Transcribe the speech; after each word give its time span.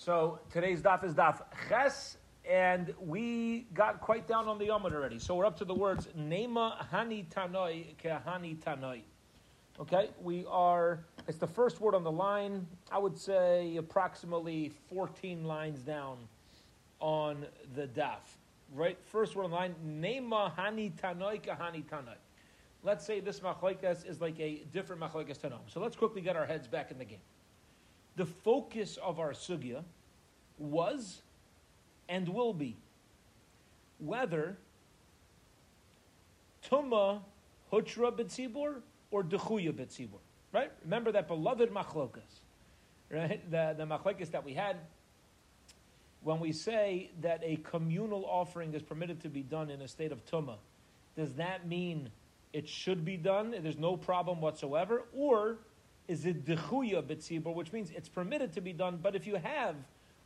So 0.00 0.38
today's 0.50 0.80
daf 0.80 1.04
is 1.04 1.12
daf 1.12 1.42
ches, 1.68 2.16
and 2.48 2.94
we 2.98 3.66
got 3.74 4.00
quite 4.00 4.26
down 4.26 4.48
on 4.48 4.58
the 4.58 4.68
yomad 4.68 4.94
already. 4.94 5.18
So 5.18 5.34
we're 5.34 5.44
up 5.44 5.58
to 5.58 5.66
the 5.66 5.74
words 5.74 6.08
nema 6.18 6.88
hani 6.90 7.26
tanoi 7.26 7.84
tanoi. 8.02 9.02
Okay, 9.78 10.08
we 10.22 10.46
are. 10.48 11.04
It's 11.28 11.36
the 11.36 11.46
first 11.46 11.82
word 11.82 11.94
on 11.94 12.02
the 12.02 12.10
line. 12.10 12.66
I 12.90 12.96
would 12.96 13.18
say 13.18 13.76
approximately 13.76 14.72
14 14.88 15.44
lines 15.44 15.80
down 15.80 16.16
on 17.00 17.44
the 17.74 17.86
daf. 17.86 18.22
Right, 18.74 18.96
first 19.04 19.36
word 19.36 19.44
on 19.44 19.50
the 19.50 19.56
line. 19.56 19.74
Nema 19.86 20.56
hani 20.56 20.92
tanoi 20.92 21.42
tanoi. 21.42 22.16
Let's 22.82 23.04
say 23.04 23.20
this 23.20 23.40
machlekes 23.40 24.08
is 24.08 24.18
like 24.18 24.40
a 24.40 24.62
different 24.72 25.02
machlekes 25.02 25.38
tanom. 25.38 25.60
So 25.66 25.78
let's 25.78 25.94
quickly 25.94 26.22
get 26.22 26.36
our 26.36 26.46
heads 26.46 26.66
back 26.66 26.90
in 26.90 26.96
the 26.96 27.04
game 27.04 27.18
the 28.16 28.26
focus 28.26 28.98
of 29.02 29.18
our 29.18 29.32
sugya 29.32 29.82
was 30.58 31.22
and 32.08 32.28
will 32.28 32.52
be 32.52 32.76
whether 33.98 34.56
tuma 36.68 37.20
hutra 37.72 38.12
betzibur 38.12 38.80
or 39.10 39.22
dechuya 39.22 39.72
betzibur. 39.72 40.18
Right? 40.52 40.72
Remember 40.82 41.12
that 41.12 41.28
beloved 41.28 41.70
machlokas, 41.70 42.42
right? 43.08 43.48
The 43.50 43.74
the 43.78 43.84
machlokas 43.84 44.32
that 44.32 44.44
we 44.44 44.54
had 44.54 44.76
when 46.22 46.40
we 46.40 46.52
say 46.52 47.10
that 47.22 47.40
a 47.44 47.56
communal 47.56 48.24
offering 48.26 48.74
is 48.74 48.82
permitted 48.82 49.20
to 49.22 49.28
be 49.28 49.42
done 49.42 49.70
in 49.70 49.80
a 49.80 49.88
state 49.88 50.12
of 50.12 50.24
tuma. 50.26 50.56
Does 51.16 51.34
that 51.34 51.66
mean 51.66 52.10
it 52.52 52.68
should 52.68 53.04
be 53.04 53.16
done? 53.16 53.54
There's 53.62 53.78
no 53.78 53.96
problem 53.96 54.40
whatsoever, 54.40 55.04
or 55.14 55.58
is 56.08 56.26
it 56.26 56.44
dechuya 56.44 57.02
betzibur, 57.02 57.54
which 57.54 57.72
means 57.72 57.90
it's 57.94 58.08
permitted 58.08 58.52
to 58.54 58.60
be 58.60 58.72
done, 58.72 58.98
but 59.02 59.14
if 59.14 59.26
you 59.26 59.36
have 59.36 59.76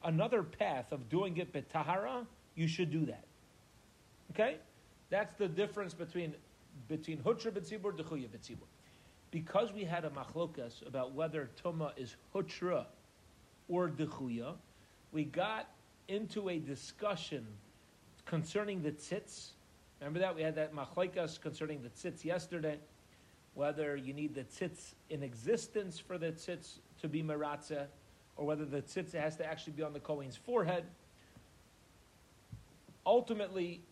another 0.02 0.42
path 0.42 0.92
of 0.92 1.08
doing 1.08 1.36
it 1.36 1.52
betahara, 1.52 2.26
you 2.54 2.68
should 2.68 2.90
do 2.90 3.06
that. 3.06 3.24
Okay? 4.30 4.56
That's 5.10 5.34
the 5.34 5.48
difference 5.48 5.94
between 5.94 6.34
between 6.88 7.18
hutra 7.18 7.52
betzibur, 7.52 7.92
dechuya 7.92 8.28
betzibur. 8.28 8.66
Because 9.30 9.72
we 9.72 9.84
had 9.84 10.04
a 10.04 10.10
machlokas 10.10 10.86
about 10.86 11.12
whether 11.12 11.50
tuma 11.62 11.92
is 11.96 12.16
hutra 12.34 12.86
or 13.68 13.88
dechuya, 13.88 14.54
we 15.12 15.24
got 15.24 15.68
into 16.08 16.48
a 16.48 16.58
discussion 16.58 17.46
concerning 18.26 18.82
the 18.82 18.90
tzitz. 18.92 19.50
Remember 20.00 20.18
that 20.20 20.34
we 20.34 20.42
had 20.42 20.54
that 20.56 20.74
machlokas 20.74 21.40
concerning 21.40 21.82
the 21.82 21.88
tzitz 21.90 22.24
yesterday 22.24 22.78
whether 23.54 23.96
you 23.96 24.12
need 24.12 24.34
the 24.34 24.44
tzitz 24.44 24.94
in 25.10 25.22
existence 25.22 25.98
for 25.98 26.18
the 26.18 26.32
tzitz 26.32 26.78
to 27.00 27.08
be 27.08 27.22
maratza, 27.22 27.86
or 28.36 28.44
whether 28.44 28.64
the 28.64 28.82
tzitz 28.82 29.12
has 29.12 29.36
to 29.36 29.46
actually 29.46 29.72
be 29.72 29.82
on 29.82 29.92
the 29.92 30.00
Kohen's 30.00 30.36
forehead. 30.36 30.84
Ultimately, 33.06 33.82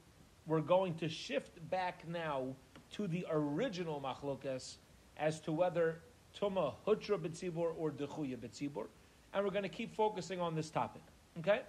we're 0.47 0.61
going 0.61 0.95
to 0.97 1.09
shift 1.09 1.59
back 1.71 2.07
now 2.09 2.49
to 2.93 3.07
the 3.07 3.25
original 3.31 4.01
machlokas 4.01 4.77
as 5.17 5.41
to 5.41 5.53
whether 5.53 6.01
tuma 6.39 6.75
hutra 6.87 7.19
betzibur 7.19 7.73
or 7.79 7.91
dechuya 7.91 8.37
betzibur, 8.37 8.87
and 9.33 9.45
we're 9.45 9.51
going 9.51 9.63
to 9.63 9.69
keep 9.69 9.95
focusing 9.95 10.41
on 10.41 10.55
this 10.55 10.71
topic. 10.71 11.03
Okay, 11.39 11.61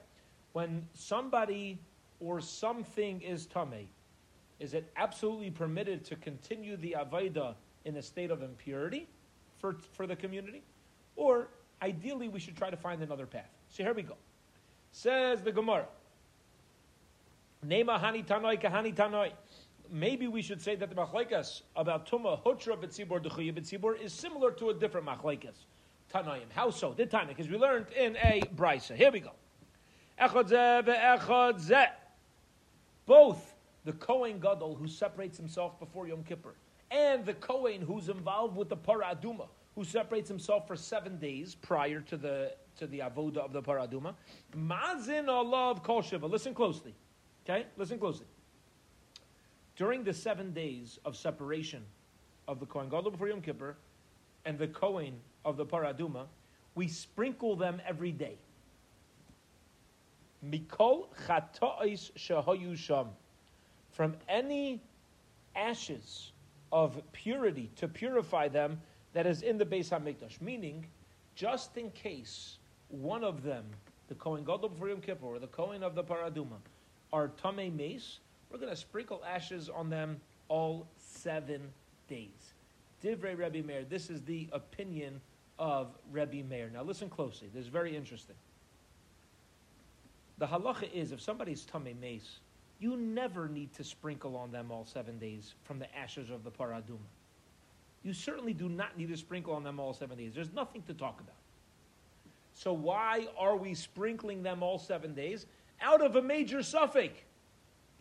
when 0.53 0.87
somebody 0.93 1.79
or 2.19 2.41
something 2.41 3.21
is 3.21 3.45
tame, 3.45 3.87
is 4.59 4.73
it 4.73 4.91
absolutely 4.95 5.51
permitted 5.51 6.03
to 6.05 6.15
continue 6.15 6.77
the 6.77 6.95
avodah 6.97 7.55
in 7.85 7.97
a 7.97 8.01
state 8.01 8.31
of 8.31 8.41
impurity 8.41 9.07
for, 9.59 9.75
for 9.93 10.07
the 10.07 10.15
community? 10.15 10.61
Or 11.15 11.47
ideally, 11.81 12.27
we 12.27 12.39
should 12.39 12.57
try 12.57 12.69
to 12.69 12.77
find 12.77 13.01
another 13.01 13.25
path. 13.25 13.49
So 13.69 13.83
here 13.83 13.93
we 13.93 14.03
go. 14.03 14.15
Says 14.91 15.41
the 15.41 15.51
Gemara. 15.51 15.87
Nema 17.65 17.99
hani 17.99 18.25
tanoi 18.25 18.61
kahani 18.61 18.93
tanoi. 18.93 19.31
Maybe 19.91 20.27
we 20.27 20.41
should 20.41 20.61
say 20.61 20.75
that 20.75 20.89
the 20.89 20.95
machlekes 20.95 21.61
about 21.75 22.09
tuma 22.09 22.41
hutra 22.43 22.77
betzibor 22.77 23.23
dechuya 23.23 23.53
betzibor 23.53 23.99
is 23.99 24.13
similar 24.13 24.51
to 24.51 24.69
a 24.69 24.73
different 24.73 25.07
machlekes. 25.07 25.65
Tanoim. 26.13 26.51
How 26.53 26.69
so? 26.69 26.93
The 26.93 27.05
Tana, 27.05 27.29
because 27.29 27.49
we 27.49 27.57
learned 27.57 27.87
in 27.97 28.15
a 28.17 28.41
brisa. 28.55 28.95
Here 28.95 29.11
we 29.11 29.19
go. 29.19 29.31
Echad 30.19 30.49
zeh 30.49 30.83
ve'echad 30.85 31.67
zeh. 31.67 31.87
Both 33.05 33.55
the 33.85 33.93
Kohen 33.93 34.39
Gadol 34.39 34.75
who 34.75 34.87
separates 34.87 35.37
himself 35.37 35.79
before 35.79 36.07
Yom 36.07 36.23
Kippur 36.23 36.53
and 36.93 37.25
the 37.25 37.33
Kohen 37.33 37.81
who's 37.81 38.07
involved 38.07 38.55
with 38.55 38.69
the 38.69 38.77
Paraduma, 38.77 39.47
who 39.75 39.83
separates 39.83 40.29
himself 40.29 40.67
for 40.67 40.75
seven 40.75 41.17
days 41.17 41.55
prior 41.55 41.99
to 42.01 42.15
the 42.15 42.53
to 42.77 42.87
the 42.87 42.99
avoda 42.99 43.37
of 43.37 43.51
the 43.53 43.61
Paraduma. 43.61 44.13
Mazin 44.55 45.29
Allah 45.29 45.79
Kol 45.83 46.01
Shiva. 46.01 46.25
Listen 46.25 46.53
closely. 46.53 46.93
Okay? 47.45 47.65
Listen 47.77 47.99
closely. 47.99 48.25
During 49.75 50.03
the 50.03 50.13
seven 50.13 50.53
days 50.53 50.99
of 51.03 51.15
separation 51.15 51.83
of 52.47 52.59
the 52.59 52.65
Kohen 52.65 52.89
Gadol 52.89 53.11
before 53.11 53.27
Yom 53.27 53.41
Kippur 53.41 53.75
and 54.45 54.57
the 54.57 54.67
Kohen 54.67 55.15
of 55.45 55.57
the 55.57 55.65
Paraduma, 55.65 56.25
we 56.75 56.87
sprinkle 56.87 57.55
them 57.55 57.81
every 57.87 58.11
day. 58.11 58.37
Mikol 60.47 61.07
chatois 61.27 62.11
shahoyu 62.17 62.77
sham. 62.77 63.07
From 63.91 64.15
any 64.27 64.81
ashes 65.55 66.32
of 66.73 66.99
purity 67.13 67.69
to 67.77 67.87
purify 67.87 68.49
them 68.49 68.81
that 69.13 69.27
is 69.27 69.43
in 69.43 69.57
the 69.57 69.65
Beis 69.65 69.89
Hamikdash. 69.89 70.41
Meaning, 70.41 70.85
just 71.35 71.77
in 71.77 71.91
case 71.91 72.57
one 72.89 73.23
of 73.23 73.43
them, 73.43 73.63
the 74.09 74.15
Kohen 74.15 74.43
Gadol 74.43 74.69
before 74.69 74.89
Yom 74.89 74.99
Kippur 74.99 75.27
or 75.27 75.39
the 75.39 75.47
Kohen 75.47 75.83
of 75.83 75.95
the 75.95 76.03
Paraduma, 76.03 76.57
are 77.13 77.29
Tamei 77.41 77.73
Mace, 77.73 78.19
we're 78.51 78.57
going 78.57 78.71
to 78.71 78.75
sprinkle 78.75 79.21
ashes 79.25 79.69
on 79.69 79.89
them 79.89 80.19
all 80.49 80.87
seven 80.97 81.61
days. 82.09 82.53
Divrei 83.03 83.37
Rebbe 83.37 83.65
Meir. 83.65 83.83
This 83.87 84.09
is 84.09 84.21
the 84.21 84.47
opinion 84.51 85.21
of 85.59 85.95
Rebbe 86.11 86.43
Meir. 86.47 86.71
Now 86.73 86.83
listen 86.83 87.09
closely. 87.09 87.49
This 87.53 87.65
is 87.65 87.69
very 87.69 87.95
interesting. 87.95 88.35
The 90.39 90.47
halacha 90.47 90.91
is 90.91 91.11
if 91.11 91.21
somebody's 91.21 91.65
Tamei 91.65 91.99
Mace, 91.99 92.39
you 92.83 92.97
never 92.97 93.47
need 93.47 93.73
to 93.75 93.83
sprinkle 93.83 94.35
on 94.35 94.51
them 94.51 94.69
all 94.69 94.83
seven 94.83 95.17
days 95.17 95.53
from 95.63 95.79
the 95.79 95.97
ashes 95.97 96.29
of 96.29 96.43
the 96.43 96.51
paraduma. 96.51 96.97
You 98.03 98.11
certainly 98.11 98.53
do 98.53 98.67
not 98.67 98.97
need 98.97 99.07
to 99.07 99.15
sprinkle 99.15 99.53
on 99.53 99.63
them 99.63 99.79
all 99.79 99.93
seven 99.93 100.17
days. 100.17 100.33
There's 100.35 100.51
nothing 100.51 100.83
to 100.87 100.93
talk 100.93 101.21
about. 101.21 101.37
So 102.53 102.73
why 102.73 103.27
are 103.37 103.55
we 103.55 103.73
sprinkling 103.73 104.43
them 104.43 104.61
all 104.61 104.77
seven 104.77 105.13
days? 105.13 105.45
Out 105.81 106.01
of 106.01 106.17
a 106.17 106.21
major 106.21 106.61
suffix. 106.61 107.13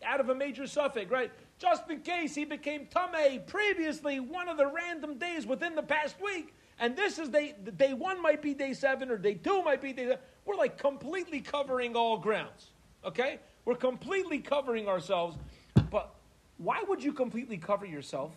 Out 0.04 0.18
of 0.18 0.30
a 0.30 0.34
major 0.34 0.66
suffix, 0.66 1.08
right? 1.12 1.30
Just 1.60 1.88
in 1.88 2.00
case 2.00 2.34
he 2.34 2.44
became 2.44 2.86
Tameh 2.86 3.46
previously, 3.46 4.18
one 4.18 4.48
of 4.48 4.56
the 4.56 4.66
random 4.66 5.16
days 5.16 5.46
within 5.46 5.76
the 5.76 5.82
past 5.84 6.16
week, 6.20 6.52
and 6.80 6.96
this 6.96 7.20
is 7.20 7.28
day, 7.28 7.54
day 7.76 7.94
one 7.94 8.20
might 8.20 8.42
be 8.42 8.52
day 8.52 8.72
seven, 8.72 9.12
or 9.12 9.16
day 9.16 9.34
two 9.34 9.62
might 9.62 9.80
be 9.80 9.92
day 9.92 10.06
seven. 10.06 10.18
We're 10.44 10.56
like 10.56 10.76
completely 10.76 11.40
covering 11.40 11.94
all 11.94 12.18
grounds. 12.18 12.71
Okay? 13.04 13.38
We're 13.64 13.76
completely 13.76 14.38
covering 14.38 14.88
ourselves. 14.88 15.36
But 15.90 16.14
why 16.58 16.82
would 16.88 17.02
you 17.02 17.12
completely 17.12 17.56
cover 17.56 17.86
yourself 17.86 18.32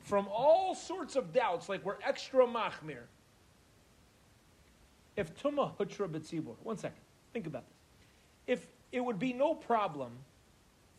from 0.00 0.28
all 0.28 0.74
sorts 0.74 1.16
of 1.16 1.32
doubts, 1.32 1.68
like 1.68 1.84
we're 1.84 1.98
extra 2.04 2.46
machmir? 2.46 3.02
If 5.16 5.34
tuma 5.40 5.76
hutra 5.76 6.08
betzibur, 6.08 6.56
one 6.62 6.76
second, 6.76 6.98
think 7.32 7.46
about 7.46 7.64
this. 7.68 8.58
If 8.58 8.66
it 8.92 9.00
would 9.00 9.18
be 9.18 9.32
no 9.32 9.54
problem 9.54 10.12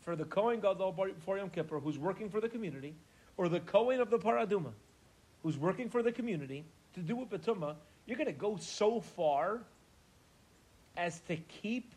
for 0.00 0.16
the 0.16 0.24
Kohen 0.24 0.60
Gadol 0.60 0.96
for 1.24 1.36
Yom 1.36 1.50
Kippur, 1.50 1.80
who's 1.80 1.98
working 1.98 2.30
for 2.30 2.40
the 2.40 2.48
community, 2.48 2.94
or 3.36 3.48
the 3.48 3.60
Kohen 3.60 4.00
of 4.00 4.08
the 4.08 4.18
Paraduma, 4.18 4.72
who's 5.42 5.58
working 5.58 5.88
for 5.88 6.02
the 6.02 6.12
community, 6.12 6.64
to 6.94 7.00
do 7.00 7.20
it 7.22 7.30
betuma, 7.30 7.74
you're 8.06 8.16
going 8.16 8.26
to 8.26 8.32
go 8.32 8.56
so 8.56 9.00
far 9.00 9.60
as 10.96 11.20
to 11.20 11.36
keep 11.36 11.92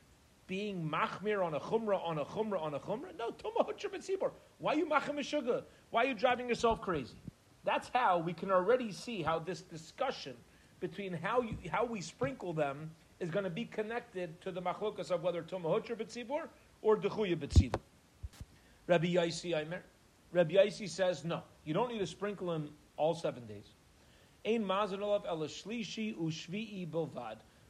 being 0.50 0.84
machmir 0.84 1.46
on 1.46 1.54
a 1.54 1.60
chumrah, 1.60 2.04
on 2.04 2.18
a 2.18 2.25
chumrah, 2.25 2.60
on 2.60 2.74
a 2.74 2.80
chumrah? 2.80 3.16
No, 3.18 3.30
tuma 3.30 3.63
hutra 3.63 4.31
Why 4.57 4.74
are 4.74 4.78
you 4.78 4.88
machmir 4.88 5.24
sugar? 5.24 5.62
Why 5.92 6.04
are 6.04 6.07
you 6.07 6.16
driving 6.16 6.50
yourself 6.50 6.81
crazy? 6.81 7.22
That's 7.63 7.90
how 7.94 8.18
we 8.18 8.34
can 8.34 8.50
already 8.51 8.92
see 8.92 9.22
how 9.22 9.38
this 9.38 9.62
discussion 9.62 10.34
between 10.80 11.13
how 11.13 11.42
you, 11.42 11.56
how 11.72 11.86
we 11.86 12.01
sprinkle 12.01 12.51
them 12.51 12.90
is 13.19 13.30
going 13.30 13.44
to 13.44 13.51
be 13.51 13.66
connected 13.66 14.42
to 14.42 14.51
the 14.51 14.62
machlokas 14.62 15.12
of 15.12 15.22
whether 15.22 15.44
tuma 15.44 15.66
hutra 15.66 15.96
b'tzibur 15.96 16.48
or 16.81 16.98
dechuya 16.98 17.38
b'tzibur. 17.38 17.80
Rabbi 18.88 19.13
Yaisi 19.13 19.56
Aimer. 19.56 19.84
Rabbi 20.31 20.56
Yaisi 20.56 20.90
says 20.90 21.24
no. 21.24 21.44
You 21.63 21.75
don't 21.75 21.92
need 21.92 22.00
to 22.00 22.07
sprinkle 22.07 22.48
them 22.48 22.72
all 22.98 23.13
seven 23.13 23.45
days. 23.45 23.68
Ein 24.48 24.66
mazan 24.66 25.04
olav 25.04 25.25
el 25.28 25.42
shlishi 25.42 26.18
ushvi'i. 26.18 26.90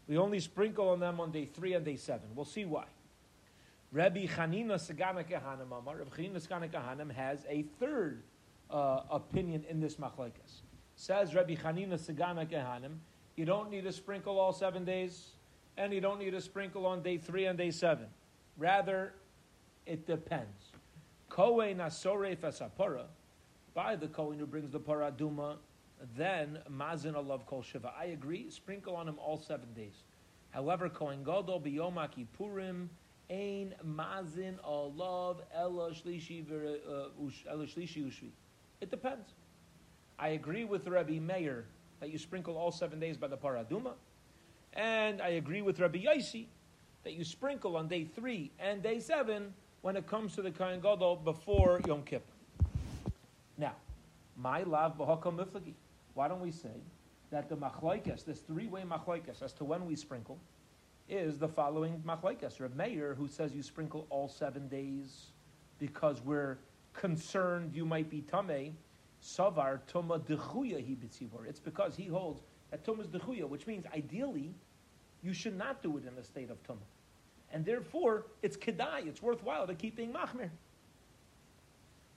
We 0.10 0.18
only 0.18 0.40
sprinkle 0.40 0.90
on 0.90 1.00
them 1.00 1.20
on 1.20 1.32
day 1.32 1.46
three 1.46 1.74
and 1.76 1.86
day 1.86 1.96
seven. 1.96 2.30
We'll 2.36 2.44
see 2.44 2.66
why. 2.66 2.86
Rabbi 3.92 4.26
Chanina 4.26 4.74
Sagana 4.74 5.24
Kehanim 5.24 5.72
Amar, 5.72 5.98
Rabbi 5.98 7.14
has 7.14 7.46
a 7.48 7.62
third 7.80 8.24
uh, 8.72 9.02
opinion 9.12 9.66
in 9.70 9.80
this 9.80 9.96
machlekes. 9.98 10.62
Says 10.96 11.36
Rabbi 11.36 11.56
Chanina 11.56 11.94
Sagana 11.94 12.50
Kehanim, 12.50 12.98
you 13.36 13.46
don't 13.46 13.70
need 13.70 13.84
to 13.84 13.92
sprinkle 13.92 14.40
all 14.40 14.52
seven 14.52 14.84
days, 14.84 15.30
and 15.78 15.94
you 15.94 16.02
don't 16.02 16.18
need 16.18 16.32
to 16.32 16.42
sprinkle 16.42 16.88
on 16.88 17.04
day 17.04 17.18
three 17.18 17.46
and 17.46 17.58
day 17.58 17.70
seven. 17.70 18.08
Rather, 18.58 19.14
it 19.86 20.08
depends. 20.08 20.72
Kohen 21.30 21.78
asore 21.78 22.36
fasapara, 22.36 23.04
by 23.76 23.96
the 23.96 24.08
Kohen 24.08 24.40
who 24.40 24.48
brings 24.48 24.72
the 24.72 24.80
paraduma, 24.80 25.58
then 26.16 26.60
mazin 26.70 27.14
alav 27.14 27.46
kol 27.46 27.62
shiva. 27.62 27.94
I 27.98 28.06
agree, 28.06 28.50
sprinkle 28.50 28.96
on 28.96 29.08
him 29.08 29.18
all 29.20 29.38
seven 29.38 29.74
days. 29.74 30.04
However, 30.52 30.90
Kohen 30.90 31.24
Gadol 31.24 31.62
biyom 31.62 31.96
Kippurim 32.10 32.88
ein 33.30 33.76
mazin 33.84 34.60
alav 34.68 35.42
ela 35.54 35.92
shlishi 35.92 36.44
uh, 36.50 37.52
ela 37.52 37.66
shlishi 37.66 38.06
ushvi. 38.06 38.32
It 38.82 38.90
depends. 38.90 39.34
I 40.18 40.30
agree 40.30 40.66
with 40.66 40.88
Rabbi 40.88 41.20
Meir 41.20 41.66
that 42.00 42.10
you 42.10 42.18
sprinkle 42.18 42.58
all 42.58 42.72
seven 42.72 43.00
days 43.00 43.18
by 43.18 43.28
the 43.28 43.38
paraduma, 43.38 43.94
and 44.74 45.22
I 45.22 45.30
agree 45.30 45.62
with 45.62 45.80
Rabbi 45.80 46.00
Yaisi 46.06 46.48
that 47.04 47.14
you 47.14 47.24
sprinkle 47.24 47.78
on 47.78 47.88
day 47.88 48.04
three 48.04 48.52
and 48.60 48.82
day 48.82 49.00
seven 49.00 49.54
when 49.82 49.96
it 49.96 50.08
comes 50.08 50.36
to 50.36 50.42
the 50.42 50.52
Kohen 50.52 50.82
Gadol 50.82 51.18
before 51.18 51.82
Yom 51.86 52.04
Kippur. 52.04 52.39
My 54.42 54.64
b'hakam 54.64 55.36
miflagi. 55.36 55.74
Why 56.14 56.28
don't 56.28 56.42
we 56.42 56.52
say 56.52 56.82
that 57.30 57.50
the 57.50 57.58
machlaikas, 57.58 58.24
this 58.26 58.40
three-way 58.40 58.84
machlaikas, 58.84 59.42
as 59.42 59.52
to 59.54 59.66
when 59.66 59.86
we 59.86 59.96
sprinkle, 59.96 60.40
is 61.10 61.38
the 61.38 61.48
following 61.48 62.02
machlaikas. 62.08 62.60
Reb 62.60 62.76
Meir, 62.76 63.16
who 63.16 63.28
says 63.28 63.54
you 63.54 63.62
sprinkle 63.62 64.08
all 64.10 64.30
seven 64.30 64.68
days 64.68 65.32
because 65.78 66.22
we're 66.22 66.58
concerned 66.94 67.74
you 67.74 67.86
might 67.86 68.10
be 68.10 68.22
tamei, 68.22 68.72
savar 69.22 69.80
tuma 69.92 70.20
dechuya 70.20 70.84
he. 70.84 70.98
It's 71.48 71.60
because 71.60 71.96
he 71.96 72.06
holds 72.06 72.42
that 72.72 72.86
tumah 72.86 73.02
is 73.02 73.08
dechuya, 73.08 73.48
which 73.48 73.68
means 73.68 73.86
ideally 73.94 74.54
you 75.22 75.34
should 75.34 75.58
not 75.58 75.84
do 75.84 75.98
it 75.98 76.06
in 76.06 76.18
a 76.18 76.24
state 76.24 76.50
of 76.50 76.62
tumah. 76.64 76.78
And 77.52 77.66
therefore, 77.66 78.28
it's 78.42 78.56
kedai, 78.56 79.08
it's 79.08 79.22
worthwhile 79.22 79.68
to 79.68 79.74
keep 79.74 79.96
being 79.96 80.14
machmir. 80.14 80.50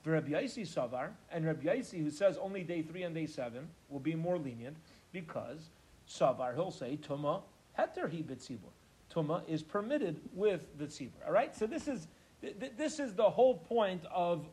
For 0.03 0.11
Rabbi 0.11 0.31
Yaisi 0.31 0.67
Savar, 0.67 1.11
and 1.31 1.45
Rabbi 1.45 1.65
Yaisi, 1.65 2.03
who 2.03 2.09
says 2.11 2.37
only 2.37 2.63
day 2.63 2.81
three 2.81 3.03
and 3.03 3.15
day 3.15 3.25
seven, 3.25 3.69
will 3.89 4.01
be 4.01 4.15
more 4.15 4.37
lenient 4.37 4.75
because 5.13 5.69
Savar, 6.09 6.53
he'll 6.53 6.71
say, 6.71 6.99
Tuma 7.01 7.41
heter 7.79 8.11
hi 8.11 8.21
bitzibur. 8.21 8.71
Tuma 9.13 9.41
is 9.47 9.63
permitted 9.63 10.19
with 10.33 10.65
the 10.77 10.85
tzibur. 10.85 11.25
All 11.25 11.31
right? 11.31 11.55
So 11.55 11.65
this 11.65 11.87
is, 11.87 12.07
th- 12.41 12.73
this 12.77 12.99
is 12.99 13.13
the 13.13 13.29
whole 13.29 13.55
point 13.55 14.03
of 14.13 14.45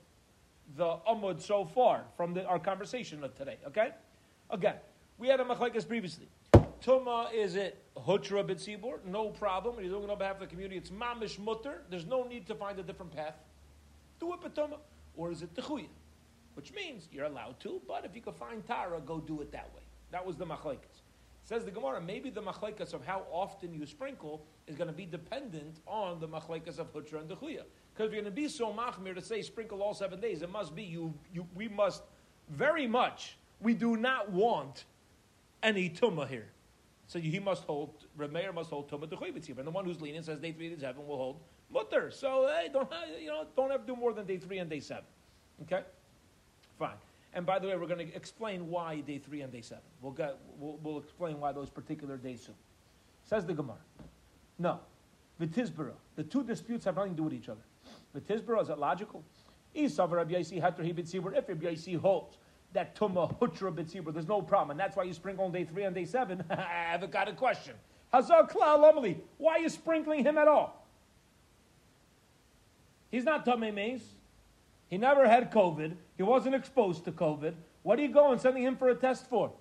the 0.77 0.99
Amud 1.09 1.41
so 1.41 1.65
far 1.65 2.05
from 2.17 2.33
the, 2.33 2.45
our 2.45 2.61
conversation 2.61 3.25
of 3.25 3.35
today. 3.35 3.57
Okay? 3.67 3.89
Again, 4.51 4.77
we 5.19 5.27
had 5.27 5.41
a 5.41 5.45
machlekes 5.45 5.87
previously. 5.87 6.29
Tuma 6.81 7.33
is 7.35 7.57
it 7.57 7.83
hutra 7.97 8.45
bitzibur? 8.45 9.05
No 9.05 9.31
problem. 9.31 9.77
You're 9.81 9.91
doing 9.91 10.05
it 10.05 10.11
on 10.11 10.19
behalf 10.19 10.35
of 10.35 10.41
the 10.41 10.47
community. 10.47 10.77
It's 10.77 10.91
mamish 10.91 11.41
mutter. 11.41 11.83
There's 11.91 12.07
no 12.07 12.23
need 12.23 12.47
to 12.47 12.55
find 12.55 12.79
a 12.79 12.85
different 12.85 13.15
path. 13.15 13.35
Do 14.21 14.33
it 14.35 14.41
betuma 14.41 14.77
or 15.17 15.31
is 15.31 15.43
it 15.43 15.55
techuya? 15.55 15.89
Which 16.55 16.73
means 16.73 17.09
you're 17.13 17.27
allowed 17.27 17.61
to, 17.61 17.81
but 17.87 18.05
if 18.05 18.15
you 18.15 18.21
can 18.21 18.35
find 18.35 18.67
tara, 18.67 19.01
go 19.01 19.21
do 19.21 19.41
it 19.41 19.53
that 19.53 19.71
way. 19.75 19.83
That 20.11 20.27
was 20.27 20.37
the 20.37 20.47
machlekes. 20.47 21.03
Says 21.45 21.65
the 21.65 21.71
Gemara, 21.71 22.01
maybe 22.01 22.31
the 22.31 22.43
machlekes 22.43 22.93
of 22.93 23.05
how 23.05 23.25
often 23.31 23.73
you 23.73 23.87
sprinkle 23.87 24.45
is 24.67 24.77
going 24.77 24.89
to 24.89 24.95
be 24.95 25.07
dependent 25.07 25.81
on 25.87 26.21
the 26.21 26.29
machlekes 26.29 26.79
of 26.79 26.93
hutra 26.93 27.21
and 27.21 27.29
techuya. 27.29 27.63
Because 27.93 28.09
if 28.09 28.13
you're 28.13 28.23
going 28.23 28.25
to 28.25 28.31
be 28.31 28.49
so 28.49 28.73
machmir 28.73 29.15
to 29.15 29.23
say 29.23 29.43
sprinkle 29.43 29.83
all 29.83 29.95
seven 29.95 30.21
days, 30.21 30.43
it 30.43 30.51
must 30.51 30.75
be 30.75 30.83
you, 30.83 31.15
you. 31.33 31.47
We 31.55 31.69
must 31.69 32.03
very 32.49 32.87
much. 32.87 33.37
We 33.61 33.75
do 33.75 33.97
not 33.97 34.31
want 34.31 34.85
any 35.63 35.91
tumah 35.91 36.29
here. 36.29 36.49
So 37.07 37.19
he 37.19 37.41
must 37.41 37.65
hold. 37.65 38.07
Remeir 38.19 38.55
must 38.55 38.71
hold 38.71 38.91
tumah 38.91 39.09
techuya 39.09 39.59
and 39.59 39.67
the 39.67 39.71
one 39.71 39.85
who's 39.85 40.01
lenient 40.01 40.27
says 40.27 40.39
day 40.41 40.53
three, 40.53 40.69
day 40.69 40.81
seven 40.81 41.07
will 41.07 41.17
hold 41.17 41.41
mutter. 41.73 42.11
So 42.11 42.49
hey, 42.49 42.69
don't 42.73 42.93
have, 42.93 43.21
you 43.21 43.29
know 43.29 43.47
don't 43.57 43.71
have 43.71 43.83
to 43.83 43.87
do 43.87 43.97
more 43.97 44.13
than 44.13 44.27
day 44.27 44.39
three 44.39 44.59
and 44.59 44.69
day 44.69 44.81
seven. 44.81 45.05
Okay, 45.63 45.83
fine. 46.79 46.97
And 47.33 47.47
by 47.47 47.59
the 47.59 47.69
way, 47.69 47.77
we're 47.77 47.87
going 47.87 48.07
to 48.07 48.15
explain 48.15 48.69
why 48.69 49.01
day 49.01 49.19
three 49.19 49.43
and 49.43 49.53
day 49.53 49.61
seven. 49.61 49.85
We'll 50.01 50.13
get 50.13 50.37
we'll, 50.59 50.79
we'll 50.83 50.99
explain 50.99 51.39
why 51.41 51.53
those 51.53 51.71
particular 51.71 52.17
days 52.17 52.43
soon. 52.43 52.57
Says 53.25 53.47
the 53.47 53.55
Gemara. 53.55 53.79
No, 54.59 54.81
Vitizbara. 55.41 55.93
The 56.17 56.25
two 56.25 56.43
disputes 56.43 56.85
have 56.85 56.97
nothing 56.97 57.13
to 57.13 57.17
do 57.17 57.23
with 57.25 57.35
each 57.35 57.49
other. 57.49 57.61
Vitizbara 58.17 58.63
is 58.63 58.69
it 58.69 58.79
logical? 58.79 59.25
If 59.73 59.99
Rabbi 59.99 60.33
Yaisi 60.35 61.97
holds 62.01 62.39
that 62.73 62.97
Tumah 62.97 63.39
Hutra 63.39 63.73
B'tzibur, 63.73 64.13
there's 64.13 64.29
no 64.29 64.43
problem, 64.43 64.73
and 64.73 64.81
that's 64.81 64.97
why 64.97 65.05
you 65.05 65.13
sprinkle 65.13 65.45
on 65.45 65.53
day 65.53 65.65
three 65.65 65.85
and 65.85 65.95
day 65.95 66.05
seven. 66.05 66.43
I 66.51 66.91
haven't 66.91 67.13
got 67.13 67.29
a 67.29 67.33
question. 67.33 67.75
Hazar 68.13 68.49
Klal 68.49 69.17
Why 69.39 69.53
are 69.53 69.59
you 69.61 69.69
sprinkling 69.69 70.25
him 70.25 70.39
at 70.39 70.49
all? 70.49 70.80
He's 73.11 73.25
not 73.25 73.45
Tomei. 73.45 74.01
He 74.89 74.99
never 74.99 75.29
had 75.29 75.53
COVID. 75.53 75.95
He 76.17 76.23
wasn't 76.23 76.55
exposed 76.55 77.05
to 77.05 77.13
COVID. 77.13 77.55
What 77.83 77.99
are 77.99 78.03
you 78.03 78.09
going 78.09 78.39
sending 78.39 78.63
him 78.63 78.77
for 78.77 78.89
a 78.89 78.95
test 78.95 79.29
for? 79.29 79.53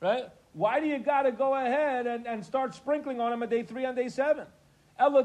Right? 0.00 0.24
Why 0.52 0.80
do 0.80 0.86
you 0.86 0.98
got 0.98 1.22
to 1.22 1.32
go 1.32 1.54
ahead 1.54 2.06
and, 2.06 2.26
and 2.26 2.44
start 2.44 2.74
sprinkling 2.74 3.20
on 3.20 3.32
him 3.32 3.42
at 3.42 3.50
day 3.50 3.62
three 3.62 3.84
and 3.84 3.96
day 3.96 4.08
seven? 4.08 4.46
Ella 4.98 5.22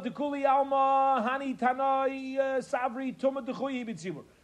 alma 0.47 1.27
hani 1.27 1.57
tanai 1.57 2.37
uh, 2.37 2.61
savri. 2.61 3.13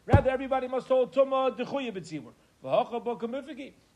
Rather, 0.05 0.29
everybody 0.29 0.67
must 0.67 0.87
hold 0.87 1.13
tuma 1.13 1.57
dechuyi 1.57 1.91
b'tzibur. 1.93 2.33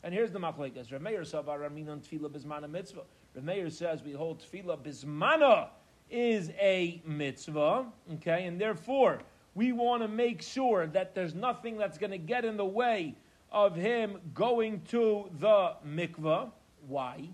And 0.02 0.14
here's 0.14 0.30
the 0.30 0.38
machlekes. 0.38 0.88
Bismana 0.88 2.70
mitzvah. 2.70 3.02
Rameir 3.36 3.72
says 3.72 4.02
we 4.02 4.12
hold 4.12 4.42
tevilah 4.42 4.78
bismana 4.78 5.68
is 6.10 6.50
a 6.60 7.02
mitzvah, 7.04 7.86
okay, 8.14 8.46
and 8.46 8.60
therefore 8.60 9.20
we 9.54 9.72
want 9.72 10.02
to 10.02 10.08
make 10.08 10.42
sure 10.42 10.86
that 10.86 11.14
there's 11.14 11.34
nothing 11.34 11.76
that's 11.76 11.98
going 11.98 12.10
to 12.12 12.18
get 12.18 12.44
in 12.44 12.56
the 12.56 12.64
way 12.64 13.14
of 13.50 13.74
him 13.74 14.18
going 14.34 14.80
to 14.82 15.28
the 15.40 15.72
mikvah. 15.86 16.50
Why? 16.86 17.28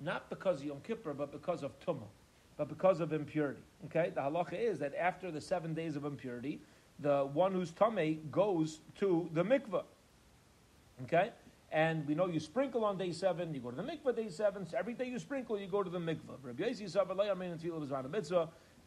Not 0.00 0.28
because 0.30 0.60
of 0.60 0.66
Yom 0.66 0.80
Kippur, 0.82 1.14
but 1.14 1.32
because 1.32 1.62
of 1.62 1.78
tumah, 1.80 2.06
but 2.56 2.68
because 2.68 3.00
of 3.00 3.12
impurity. 3.12 3.62
Okay, 3.86 4.12
the 4.14 4.20
halacha 4.20 4.54
is 4.54 4.78
that 4.78 4.94
after 4.94 5.30
the 5.30 5.40
seven 5.40 5.74
days 5.74 5.96
of 5.96 6.04
impurity, 6.04 6.60
the 7.00 7.26
one 7.32 7.52
who's 7.52 7.72
tummy 7.72 8.20
goes 8.30 8.80
to 8.98 9.28
the 9.32 9.42
mikvah. 9.42 9.84
Okay, 11.04 11.30
and 11.72 12.06
we 12.06 12.14
know 12.14 12.26
you 12.26 12.40
sprinkle 12.40 12.84
on 12.84 12.96
day 12.96 13.12
seven, 13.12 13.52
you 13.52 13.60
go 13.60 13.70
to 13.70 13.76
the 13.76 13.82
mikvah 13.82 14.14
day 14.14 14.28
seven. 14.28 14.66
So 14.66 14.78
every 14.78 14.94
day 14.94 15.06
you 15.06 15.18
sprinkle, 15.18 15.58
you 15.58 15.66
go 15.66 15.82
to 15.82 15.90
the 15.90 15.98
mikvah. 15.98 16.38
Rabbi. 16.42 16.64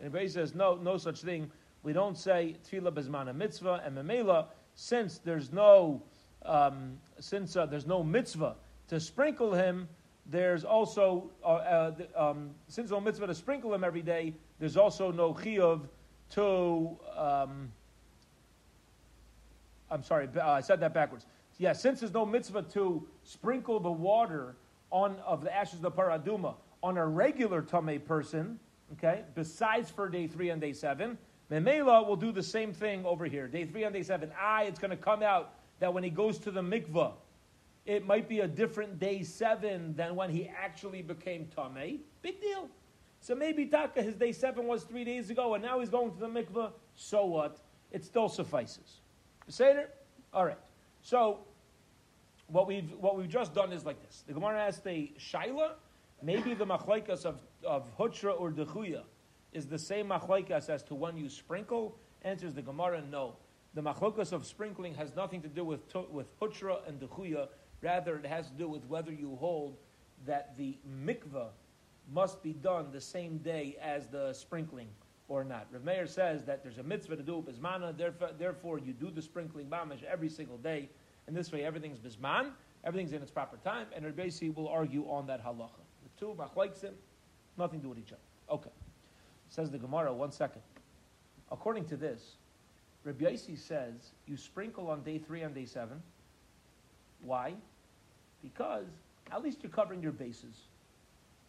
And 0.01 0.13
Rabbi 0.13 0.27
says, 0.27 0.55
no, 0.55 0.75
no 0.75 0.97
such 0.97 1.21
thing. 1.21 1.51
We 1.83 1.93
don't 1.93 2.17
say 2.17 2.55
tevilah 2.69 2.91
bezmana 2.91 3.35
mitzvah 3.35 3.81
and 3.85 3.97
memela 3.97 4.47
since 4.75 5.17
there's 5.19 5.51
no 5.51 6.01
um, 6.45 6.97
since 7.19 7.55
uh, 7.57 7.65
there's 7.65 7.85
no 7.85 8.01
mitzvah 8.01 8.55
to 8.87 8.99
sprinkle 8.99 9.53
him. 9.53 9.87
There's 10.25 10.63
also 10.63 11.31
uh, 11.43 11.47
uh, 11.47 11.91
um, 12.15 12.51
since 12.67 12.91
no 12.91 13.01
mitzvah 13.01 13.27
to 13.27 13.35
sprinkle 13.35 13.73
him 13.73 13.83
every 13.83 14.01
day. 14.01 14.33
There's 14.59 14.77
also 14.77 15.11
no 15.11 15.33
chiyuv 15.33 15.81
to. 16.31 16.97
Um, 17.17 17.71
I'm 19.91 20.03
sorry, 20.03 20.29
uh, 20.35 20.47
I 20.47 20.61
said 20.61 20.79
that 20.81 20.93
backwards 20.93 21.25
yeah, 21.59 21.73
since 21.73 21.99
there's 21.99 22.13
no 22.13 22.25
mitzvah 22.25 22.63
to 22.73 23.05
sprinkle 23.23 23.79
the 23.79 23.91
water 23.91 24.55
on 24.91 25.17
of 25.25 25.43
the 25.43 25.53
ashes 25.53 25.75
of 25.75 25.81
the 25.81 25.91
paraduma 25.91 26.55
on 26.81 26.97
a 26.97 27.05
regular 27.05 27.61
tame 27.61 27.99
person, 27.99 28.57
okay, 28.93 29.23
besides 29.35 29.91
for 29.91 30.09
day 30.09 30.25
three 30.25 30.49
and 30.49 30.61
day 30.61 30.73
seven, 30.73 31.17
Memela 31.51 32.07
will 32.07 32.15
do 32.15 32.31
the 32.31 32.41
same 32.41 32.73
thing 32.73 33.05
over 33.05 33.25
here. 33.25 33.47
Day 33.47 33.65
three 33.65 33.83
and 33.83 33.93
day 33.93 34.03
seven. 34.03 34.31
Ah, 34.39 34.61
it's 34.63 34.79
going 34.79 34.91
to 34.91 34.97
come 34.97 35.21
out 35.21 35.53
that 35.79 35.93
when 35.93 36.03
he 36.03 36.09
goes 36.09 36.39
to 36.39 36.51
the 36.51 36.61
mikvah, 36.61 37.11
it 37.85 38.05
might 38.05 38.29
be 38.29 38.39
a 38.39 38.47
different 38.47 38.97
day 38.97 39.21
seven 39.23 39.93
than 39.95 40.15
when 40.15 40.29
he 40.29 40.47
actually 40.47 41.01
became 41.01 41.47
tame. 41.55 41.99
Big 42.21 42.39
deal. 42.39 42.69
So 43.19 43.35
maybe 43.35 43.65
Taka, 43.65 44.01
his 44.01 44.15
day 44.15 44.31
seven 44.31 44.65
was 44.65 44.83
three 44.83 45.03
days 45.03 45.29
ago, 45.29 45.55
and 45.55 45.63
now 45.63 45.81
he's 45.81 45.89
going 45.89 46.13
to 46.13 46.19
the 46.19 46.27
mikvah. 46.27 46.71
So 46.95 47.25
what? 47.25 47.57
It 47.91 48.05
still 48.05 48.29
suffices. 48.29 49.01
Seder? 49.49 49.89
All 50.33 50.45
right. 50.45 50.57
So 51.01 51.39
what 52.49 52.67
we've 52.67 52.91
what 52.93 53.17
we've 53.17 53.29
just 53.29 53.53
done 53.53 53.71
is 53.71 53.85
like 53.85 54.01
this. 54.05 54.23
The 54.27 54.33
Gemara 54.33 54.59
asked 54.59 54.85
a 54.87 55.11
shaila. 55.19 55.71
Maybe 56.21 56.53
the 56.53 56.65
machlaikas 56.65 57.25
of 57.25 57.39
of 57.63 57.95
hutra 57.97 58.39
or 58.39 58.51
dechuya 58.51 59.03
is 59.53 59.67
the 59.67 59.79
same 59.79 60.09
machlaikas 60.09 60.69
as 60.69 60.83
to 60.83 60.95
when 60.95 61.17
you 61.17 61.29
sprinkle. 61.29 61.97
Answers 62.23 62.53
the 62.53 62.61
Gemara, 62.61 63.01
no. 63.09 63.35
The 63.73 63.81
machlaikas 63.81 64.33
of 64.33 64.45
sprinkling 64.45 64.95
has 64.95 65.15
nothing 65.15 65.41
to 65.41 65.47
do 65.47 65.63
with 65.63 65.81
with 66.11 66.37
hutra 66.39 66.87
and 66.87 66.99
dechuya. 66.99 67.47
Rather, 67.81 68.17
it 68.17 68.25
has 68.25 68.47
to 68.47 68.53
do 68.53 68.67
with 68.67 68.85
whether 68.87 69.11
you 69.11 69.37
hold 69.39 69.77
that 70.25 70.57
the 70.57 70.77
mikvah 71.05 71.49
must 72.11 72.43
be 72.43 72.51
done 72.51 72.91
the 72.91 72.99
same 72.99 73.37
day 73.37 73.77
as 73.81 74.07
the 74.07 74.33
sprinkling 74.33 74.89
or 75.29 75.43
not. 75.43 75.67
Rav 75.71 75.83
Meir 75.83 76.07
says 76.07 76.43
that 76.45 76.63
there's 76.63 76.79
a 76.79 76.83
mitzvah 76.83 77.15
to 77.15 77.23
do 77.23 77.37
it 77.37 77.45
bismana, 77.45 77.95
therefore, 77.95 78.31
therefore 78.37 78.79
you 78.79 78.93
do 78.93 79.11
the 79.11 79.21
sprinkling 79.21 79.67
mamish 79.67 80.03
every 80.03 80.27
single 80.27 80.57
day 80.57 80.89
and 81.29 81.37
this 81.37 81.51
way, 81.51 81.63
everything's 81.63 81.99
bisman, 81.99 82.49
everything's 82.83 83.13
in 83.13 83.21
its 83.21 83.29
proper 83.29 83.57
time, 83.57 83.85
and 83.95 84.03
Rabbi 84.03 84.31
will 84.55 84.67
argue 84.67 85.03
on 85.03 85.27
that 85.27 85.45
halacha. 85.45 85.69
The 86.03 86.19
two 86.19 86.35
machlaiksim, 86.35 86.93
Nothing 87.55 87.81
to 87.81 87.83
do 87.83 87.89
with 87.89 87.99
each 87.99 88.11
other. 88.11 88.21
Okay. 88.49 88.71
Says 89.49 89.69
the 89.69 89.77
Gemara, 89.77 90.11
one 90.11 90.31
second. 90.31 90.63
According 91.51 91.85
to 91.85 91.97
this, 91.97 92.37
Rabbi 93.03 93.25
Yossi 93.25 93.59
says 93.59 93.93
you 94.25 94.37
sprinkle 94.37 94.89
on 94.89 95.03
day 95.03 95.19
three 95.19 95.41
and 95.43 95.53
day 95.53 95.65
seven. 95.65 96.01
Why? 97.21 97.53
Because 98.41 98.87
at 99.31 99.43
least 99.43 99.59
you're 99.61 99.71
covering 99.71 100.01
your 100.01 100.13
bases. 100.13 100.55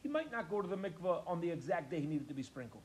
He 0.03 0.11
might 0.11 0.31
not 0.31 0.51
go 0.51 0.61
to 0.61 0.69
the 0.69 0.77
mikveh 0.77 1.23
on 1.27 1.41
the 1.41 1.51
exact 1.51 1.91
day 1.91 2.01
he 2.01 2.07
needed 2.07 2.29
to 2.29 2.35
be 2.35 2.43
sprinkled. 2.43 2.83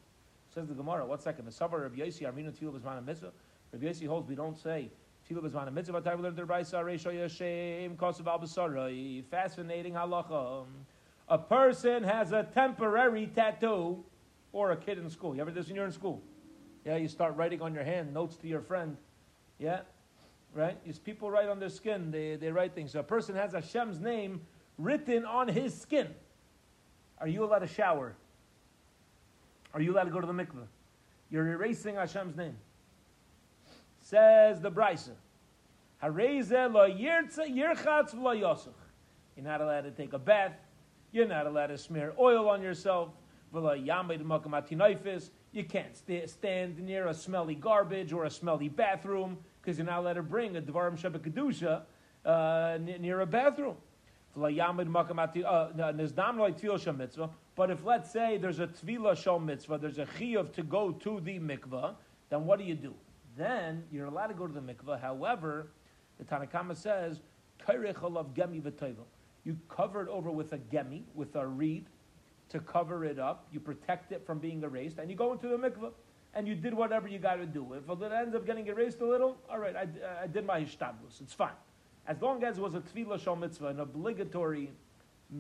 Says 0.54 0.68
the 0.68 0.74
Gemara, 0.74 1.06
one 1.06 1.20
second. 1.20 1.44
The 1.44 1.52
Savar 1.52 1.82
Rabbi 1.82 1.98
Yossi, 1.98 2.22
B'zman 2.22 3.06
Mitzvah. 3.06 3.32
Rabbi 3.74 3.86
Yossi 3.86 4.08
holds 4.08 4.30
we 4.30 4.36
don't 4.36 4.58
say 4.58 4.90
Mitzvah. 5.30 5.72
Learned 6.22 6.38
Yashem 6.38 7.98
Al. 8.28 9.24
Fascinating 9.32 9.94
halacha. 9.94 10.66
A 11.28 11.38
person 11.38 12.04
has 12.04 12.32
a 12.32 12.44
temporary 12.44 13.28
tattoo, 13.28 14.04
or 14.54 14.72
a 14.72 14.78
kid 14.78 14.98
in 15.00 15.10
school. 15.10 15.36
You 15.36 15.42
ever 15.42 15.52
this 15.52 15.68
when 15.68 15.76
you're 15.76 15.86
in 15.86 15.92
school? 15.92 16.22
Yeah, 16.86 16.98
you 16.98 17.08
start 17.08 17.36
writing 17.36 17.62
on 17.62 17.74
your 17.74 17.84
hand 17.84 18.14
notes 18.14 18.36
to 18.38 18.48
your 18.48 18.62
friend. 18.62 18.96
Yeah, 19.58 19.82
right? 20.54 20.78
These 20.86 21.00
people 21.00 21.32
write 21.32 21.50
on 21.50 21.60
their 21.60 21.70
skin. 21.70 22.12
They, 22.12 22.36
they 22.36 22.52
write 22.52 22.76
things. 22.76 22.92
So 22.92 23.00
a 23.00 23.04
person 23.04 23.36
has 23.36 23.54
Hashem's 23.54 24.00
name 24.00 24.42
written 24.78 25.26
on 25.26 25.48
his 25.48 25.74
skin. 25.76 26.14
Are 27.20 27.28
you 27.28 27.44
allowed 27.44 27.60
to 27.60 27.68
shower? 27.68 28.16
Are 29.74 29.82
you 29.82 29.94
allowed 29.94 30.06
to 30.06 30.12
go 30.12 30.22
to 30.22 30.28
the 30.28 30.34
mikveh? 30.34 30.68
You're 31.32 31.48
erasing 31.48 31.96
Hashem's 31.96 32.36
name. 32.36 32.56
Says 34.06 34.62
the 34.62 34.70
Brisa. 34.70 35.14
You're 36.04 36.12
not 39.44 39.62
allowed 39.62 39.82
to 39.82 39.92
take 39.98 40.14
a 40.14 40.20
bath. 40.20 40.54
You're 41.12 41.28
not 41.28 41.48
allowed 41.48 41.68
to 41.68 41.78
smear 41.80 42.14
oil 42.20 42.48
on 42.48 42.62
yourself. 42.62 43.10
You 43.52 43.82
can't 45.64 45.98
st- 45.98 46.30
stand 46.30 46.80
near 46.80 47.08
a 47.08 47.14
smelly 47.16 47.56
garbage 47.56 48.14
or 48.14 48.26
a 48.26 48.30
smelly 48.30 48.70
bathroom 48.70 49.40
because 49.60 49.80
you're 49.80 49.88
not 49.88 50.02
allowed 50.02 50.14
to 50.14 50.22
bring 50.22 50.56
a 50.56 50.62
Dvarim 50.62 51.02
Shabbat 51.02 51.82
uh, 52.26 52.78
near 53.00 53.22
a 53.22 53.26
bathroom. 53.26 53.78
Uh, 54.38 54.50
but 57.56 57.72
if 57.72 57.84
let's 57.84 58.12
say 58.12 58.38
there's 58.38 58.60
a 58.60 58.68
tvila 58.68 59.18
shal 59.18 59.40
mitzvah, 59.40 59.80
there's 59.80 59.98
a 59.98 60.06
chiyuv 60.06 60.54
to 60.54 60.62
go 60.62 60.92
to 60.92 61.20
the 61.22 61.40
mikvah, 61.40 61.96
then 62.30 62.46
what 62.46 62.60
do 62.60 62.66
you 62.66 62.76
do? 62.76 62.94
Then 63.38 63.84
you're 63.92 64.06
allowed 64.06 64.28
to 64.28 64.34
go 64.34 64.48
to 64.48 64.54
the 64.54 64.62
mikvah. 64.62 65.02
However, 65.02 65.68
the 66.18 66.24
Tanna 66.24 66.48
Kamma 66.48 66.76
says, 66.76 67.20
you 69.44 69.58
cover 69.70 70.02
it 70.02 70.08
over 70.10 70.32
with 70.32 70.54
a 70.54 70.58
gemi, 70.58 71.04
with 71.14 71.36
a 71.36 71.46
reed, 71.46 71.86
to 72.50 72.60
cover 72.60 73.06
it 73.06 73.20
up. 73.20 73.48
You 73.52 73.60
protect 73.60 74.12
it 74.12 74.26
from 74.26 74.40
being 74.40 74.64
erased, 74.64 74.98
and 74.98 75.10
you 75.10 75.16
go 75.16 75.32
into 75.34 75.48
the 75.48 75.58
mikveh, 75.58 75.92
and 76.34 76.48
you 76.48 76.56
did 76.56 76.74
whatever 76.74 77.08
you 77.08 77.20
got 77.20 77.36
to 77.36 77.46
do. 77.46 77.74
If 77.74 77.90
it 77.90 78.12
ends 78.12 78.36
up 78.36 78.46
getting 78.46 78.68
erased 78.68 79.02
a 79.02 79.06
little, 79.06 79.38
all 79.50 79.60
right, 79.60 79.76
I, 79.76 79.88
I 80.24 80.28
did 80.28 80.46
my 80.46 80.62
hishtadlus. 80.62 81.22
It's 81.22 81.34
fine, 81.34 81.56
as 82.08 82.22
long 82.22 82.44
as 82.44 82.58
it 82.58 82.62
was 82.62 82.76
a 82.76 82.82
tevilah 82.82 83.20
shal 83.20 83.36
mitzvah, 83.36 83.68
an 83.68 83.80
obligatory 83.80 84.72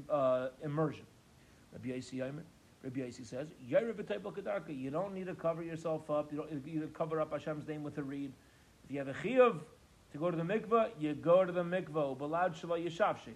uh, 0.10 0.50
immersion. 0.64 1.06
Rabbi 1.74 1.90
Yossi 1.90 2.22
Rabbi 2.86 3.02
Yossi 3.02 3.26
says, 3.26 3.50
you 3.60 3.78
don't 4.92 5.14
need 5.14 5.26
to 5.28 5.36
cover 5.36 5.64
yourself 5.64 6.10
up. 6.10 6.32
You 6.32 6.38
don't 6.38 6.68
you 6.68 6.90
cover 6.94 7.20
up 7.20 7.34
Hashem's 7.34 7.68
name 7.68 7.84
with 7.84 7.98
a 7.98 8.04
reed. 8.04 8.32
If 8.86 8.92
you 8.92 9.00
have 9.00 9.08
a 9.08 9.14
chiyuv 9.14 9.60
to 10.12 10.18
go 10.18 10.32
to 10.32 10.38
the 10.38 10.44
mikveh, 10.44 10.92
you 11.00 11.14
go 11.16 11.44
to 11.44 11.52
the 11.52 11.64
mikveh. 11.64 12.18
Balad 12.18 12.56
shalom 12.56 12.80
yishavshiv 12.80 13.34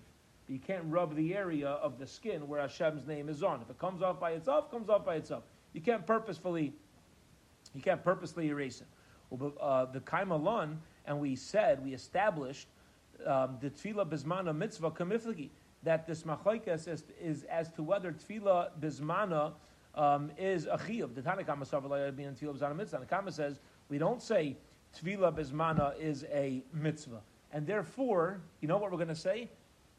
you 0.49 0.59
can't 0.59 0.83
rub 0.85 1.15
the 1.15 1.35
area 1.35 1.69
of 1.69 1.99
the 1.99 2.07
skin 2.07 2.47
where 2.47 2.59
Hashem's 2.59 3.05
name 3.05 3.29
is 3.29 3.43
on. 3.43 3.61
If 3.61 3.69
it 3.69 3.77
comes 3.77 4.01
off 4.01 4.19
by 4.19 4.31
itself, 4.31 4.65
it 4.65 4.71
comes 4.71 4.89
off 4.89 5.05
by 5.05 5.15
itself. 5.15 5.43
You 5.73 5.81
can't 5.81 6.05
purposefully, 6.05 6.73
you 7.75 7.81
can't 7.81 8.03
purposely 8.03 8.47
erase 8.47 8.81
it. 8.81 8.87
Uh, 9.61 9.85
the 9.85 9.99
Kaimalon, 9.99 10.77
and 11.05 11.19
we 11.19 11.35
said, 11.35 11.83
we 11.85 11.93
established 11.93 12.67
um, 13.27 13.57
the 13.61 13.69
Tevilah 13.69 14.09
Bismana 14.09 14.55
Mitzvah 14.55 14.89
Kamiflagi, 14.89 15.49
that 15.83 16.07
this 16.07 16.23
Machlaikas 16.23 16.87
is, 16.87 17.03
is, 17.21 17.43
as 17.43 17.71
to 17.71 17.83
whether 17.83 18.11
Tevilah 18.11 18.69
Bismana 18.79 19.53
um, 19.95 20.31
is 20.37 20.65
a 20.65 20.77
chiyuv. 20.77 21.15
The 21.15 21.21
Tanna 21.21 21.43
Kamma 21.43 21.65
Mitzvah. 22.75 22.99
The 22.99 23.05
Kama 23.05 23.31
says, 23.31 23.59
we 23.89 23.97
don't 23.97 24.21
say 24.21 24.57
Tevilah 24.97 25.33
Bismana 25.33 25.99
is 25.99 26.25
a 26.31 26.63
mitzvah. 26.73 27.21
And 27.51 27.65
therefore, 27.65 28.41
you 28.61 28.67
know 28.67 28.77
what 28.77 28.91
we're 28.91 28.97
going 28.97 29.07
to 29.09 29.15
say? 29.15 29.49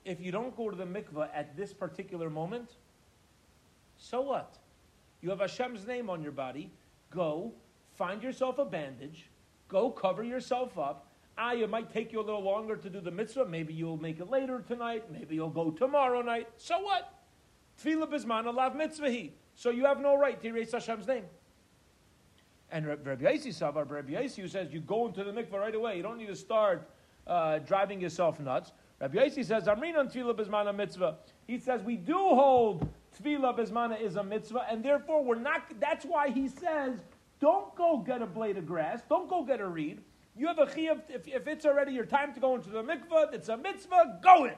if 0.05 0.21
you 0.21 0.33
don't 0.33 0.57
go 0.57 0.71
to 0.71 0.77
the 0.77 0.85
mikveh 0.85 1.29
at 1.35 1.57
this 1.57 1.73
particular 1.73 2.31
moment, 2.31 2.77
so 3.97 4.23
what? 4.23 4.59
You 5.21 5.31
have 5.31 5.41
Hashem's 5.41 5.87
name 5.87 6.09
on 6.09 6.23
your 6.23 6.33
body. 6.33 6.71
Go, 7.11 7.53
find 7.97 8.23
yourself 8.23 8.59
a 8.59 8.65
bandage. 8.65 9.29
Go 9.69 9.91
cover 9.91 10.25
yourself 10.25 10.79
up. 10.79 11.07
Ah, 11.43 11.55
it 11.55 11.71
might 11.71 11.91
take 11.91 12.13
you 12.13 12.21
a 12.21 12.23
little 12.23 12.43
longer 12.43 12.77
to 12.77 12.91
do 12.91 13.01
the 13.01 13.11
mitzvah. 13.11 13.47
Maybe 13.47 13.73
you'll 13.73 13.97
make 13.97 14.21
it 14.21 14.29
later 14.29 14.63
tonight. 14.69 15.11
Maybe 15.11 15.37
you'll 15.37 15.49
go 15.49 15.71
tomorrow 15.71 16.21
night. 16.21 16.49
So 16.59 16.79
what? 16.81 17.15
Tevilah 17.83 18.11
bisman 18.11 18.45
alav 18.45 18.77
mitzvahi. 18.77 19.31
So 19.55 19.71
you 19.71 19.87
have 19.87 20.03
no 20.03 20.19
right 20.19 20.39
to 20.39 20.49
erase 20.49 20.73
Hashem's 20.73 21.07
name. 21.07 21.25
And 22.71 22.87
Rabbi 22.87 23.25
Yossi 23.25 23.49
Savar, 23.49 23.91
Rabbi 23.91 24.29
who 24.29 24.49
says 24.49 24.71
you 24.71 24.81
go 24.81 25.07
into 25.07 25.25
the 25.25 25.33
mikveh 25.33 25.55
right 25.55 25.75
away. 25.75 25.97
You 25.97 26.03
don't 26.03 26.19
need 26.19 26.29
to 26.29 26.37
start 26.37 26.87
uh, 27.27 27.61
driving 27.61 28.03
yourself 28.03 28.39
nuts. 28.39 28.73
Rabbi 29.01 29.17
Yossi 29.17 29.43
says, 29.43 29.65
Amrinan 29.65 30.13
Tevilah 30.13 30.37
Bismana 30.37 30.77
mitzvah. 30.77 31.17
He 31.47 31.59
says, 31.59 31.83
we 31.83 31.97
do 31.97 32.19
hold 32.19 32.87
Tevilah 33.19 33.59
Bismana 33.59 33.99
is 33.99 34.17
a 34.17 34.23
mitzvah, 34.23 34.67
and 34.71 34.85
therefore 34.85 35.25
we're 35.25 35.37
not, 35.37 35.63
that's 35.81 36.05
why 36.05 36.29
he 36.29 36.49
says, 36.49 37.01
don't 37.41 37.75
go 37.77 37.97
get 38.07 38.21
a 38.21 38.27
blade 38.27 38.59
of 38.59 38.67
grass, 38.67 39.01
don't 39.09 39.29
go 39.29 39.43
get 39.43 39.61
a 39.61 39.67
reed. 39.67 40.03
You 40.37 40.47
have 40.47 40.59
a 40.59 40.67
chiyuv, 40.67 41.03
if, 41.09 41.27
if 41.29 41.47
it's 41.47 41.67
already 41.67 41.93
your 41.93 42.07
time 42.07 42.33
to 42.35 42.41
go 42.41 42.55
into 42.55 42.71
the 42.71 42.83
mikvah, 42.83 43.35
it's 43.35 43.49
a 43.49 43.57
mitzvah, 43.57 44.21
go 44.23 44.45
in. 44.45 44.55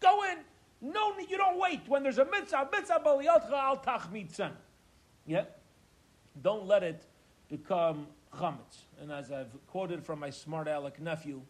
Go 0.00 0.24
in. 0.24 0.38
No, 0.80 1.12
you 1.18 1.36
don't 1.36 1.58
wait. 1.58 1.80
When 1.86 2.02
there's 2.02 2.18
a 2.18 2.24
mitzvah, 2.24 2.68
mitzvah 2.72 3.02
baliyotcha 3.04 3.52
al 3.52 3.78
tachmitzan. 3.78 4.52
Yeah? 5.26 5.44
Don't 6.42 6.66
let 6.66 6.82
it 6.82 7.04
become 7.48 8.06
chametz. 8.32 8.84
And 9.00 9.10
as 9.10 9.30
I've 9.30 9.54
quoted 9.66 10.04
from 10.04 10.20
my 10.20 10.30
smart 10.30 10.68
aleck 10.68 11.00
nephew, 11.00 11.42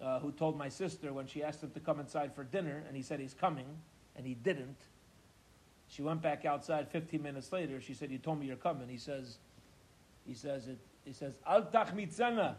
uh, 0.00 0.18
who 0.20 0.32
told 0.32 0.58
my 0.58 0.68
sister 0.68 1.12
when 1.12 1.26
she 1.26 1.42
asked 1.42 1.62
him 1.62 1.70
to 1.70 1.80
come 1.80 2.00
inside 2.00 2.34
for 2.34 2.44
dinner, 2.44 2.82
and 2.86 2.96
he 2.96 3.02
said 3.02 3.20
he's 3.20 3.34
coming, 3.34 3.66
and 4.16 4.26
he 4.26 4.34
didn't. 4.34 4.76
She 5.88 6.02
went 6.02 6.22
back 6.22 6.44
outside 6.44 6.88
15 6.90 7.22
minutes 7.22 7.52
later. 7.52 7.80
She 7.80 7.94
said, 7.94 8.10
"You 8.10 8.18
told 8.18 8.40
me 8.40 8.46
you're 8.46 8.56
coming." 8.56 8.88
He 8.88 8.98
says, 8.98 9.38
"He 10.26 10.34
says 10.34 10.68
it. 10.68 10.78
He 11.04 11.12
says 11.12 11.38
al 11.46 11.62
tachmitzana." 11.64 12.56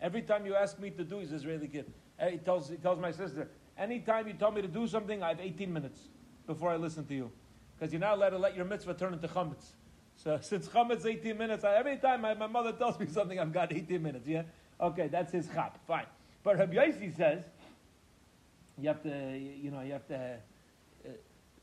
Every 0.00 0.22
time 0.22 0.46
you 0.46 0.54
ask 0.54 0.78
me 0.78 0.90
to 0.90 1.04
do, 1.04 1.18
he's 1.18 1.32
Israeli 1.32 1.68
kid. 1.68 1.92
He 2.30 2.38
tells 2.38 2.68
he 2.68 2.76
tells 2.76 2.98
my 2.98 3.10
sister, 3.10 3.48
"Anytime 3.76 4.26
you 4.26 4.34
tell 4.34 4.50
me 4.50 4.62
to 4.62 4.68
do 4.68 4.86
something, 4.86 5.22
I 5.22 5.28
have 5.28 5.40
18 5.40 5.72
minutes 5.72 6.00
before 6.46 6.70
I 6.70 6.76
listen 6.76 7.06
to 7.06 7.14
you, 7.14 7.30
because 7.78 7.92
you're 7.92 8.00
not 8.00 8.14
allowed 8.14 8.30
to 8.30 8.38
let 8.38 8.56
your 8.56 8.64
mitzvah 8.64 8.94
turn 8.94 9.12
into 9.12 9.28
chametz." 9.28 9.72
So 10.16 10.38
since 10.42 10.68
chametz 10.68 11.06
18 11.06 11.36
minutes, 11.36 11.64
I, 11.64 11.76
every 11.76 11.96
time 11.96 12.22
my, 12.22 12.34
my 12.34 12.46
mother 12.46 12.72
tells 12.72 12.98
me 12.98 13.06
something, 13.06 13.38
I've 13.38 13.52
got 13.52 13.72
18 13.72 14.02
minutes. 14.02 14.26
Yeah, 14.26 14.42
okay, 14.80 15.08
that's 15.08 15.32
his 15.32 15.48
chap. 15.48 15.78
Fine. 15.86 16.06
But 16.42 16.58
Rabbi 16.58 16.74
Yossi 16.74 17.14
says, 17.14 17.44
you 18.78 18.88
have 18.88 19.02
to, 19.02 19.38
you 19.38 19.70
know, 19.70 19.82
you 19.82 19.92
have 19.92 20.06
to, 20.08 20.36
uh, 21.04 21.08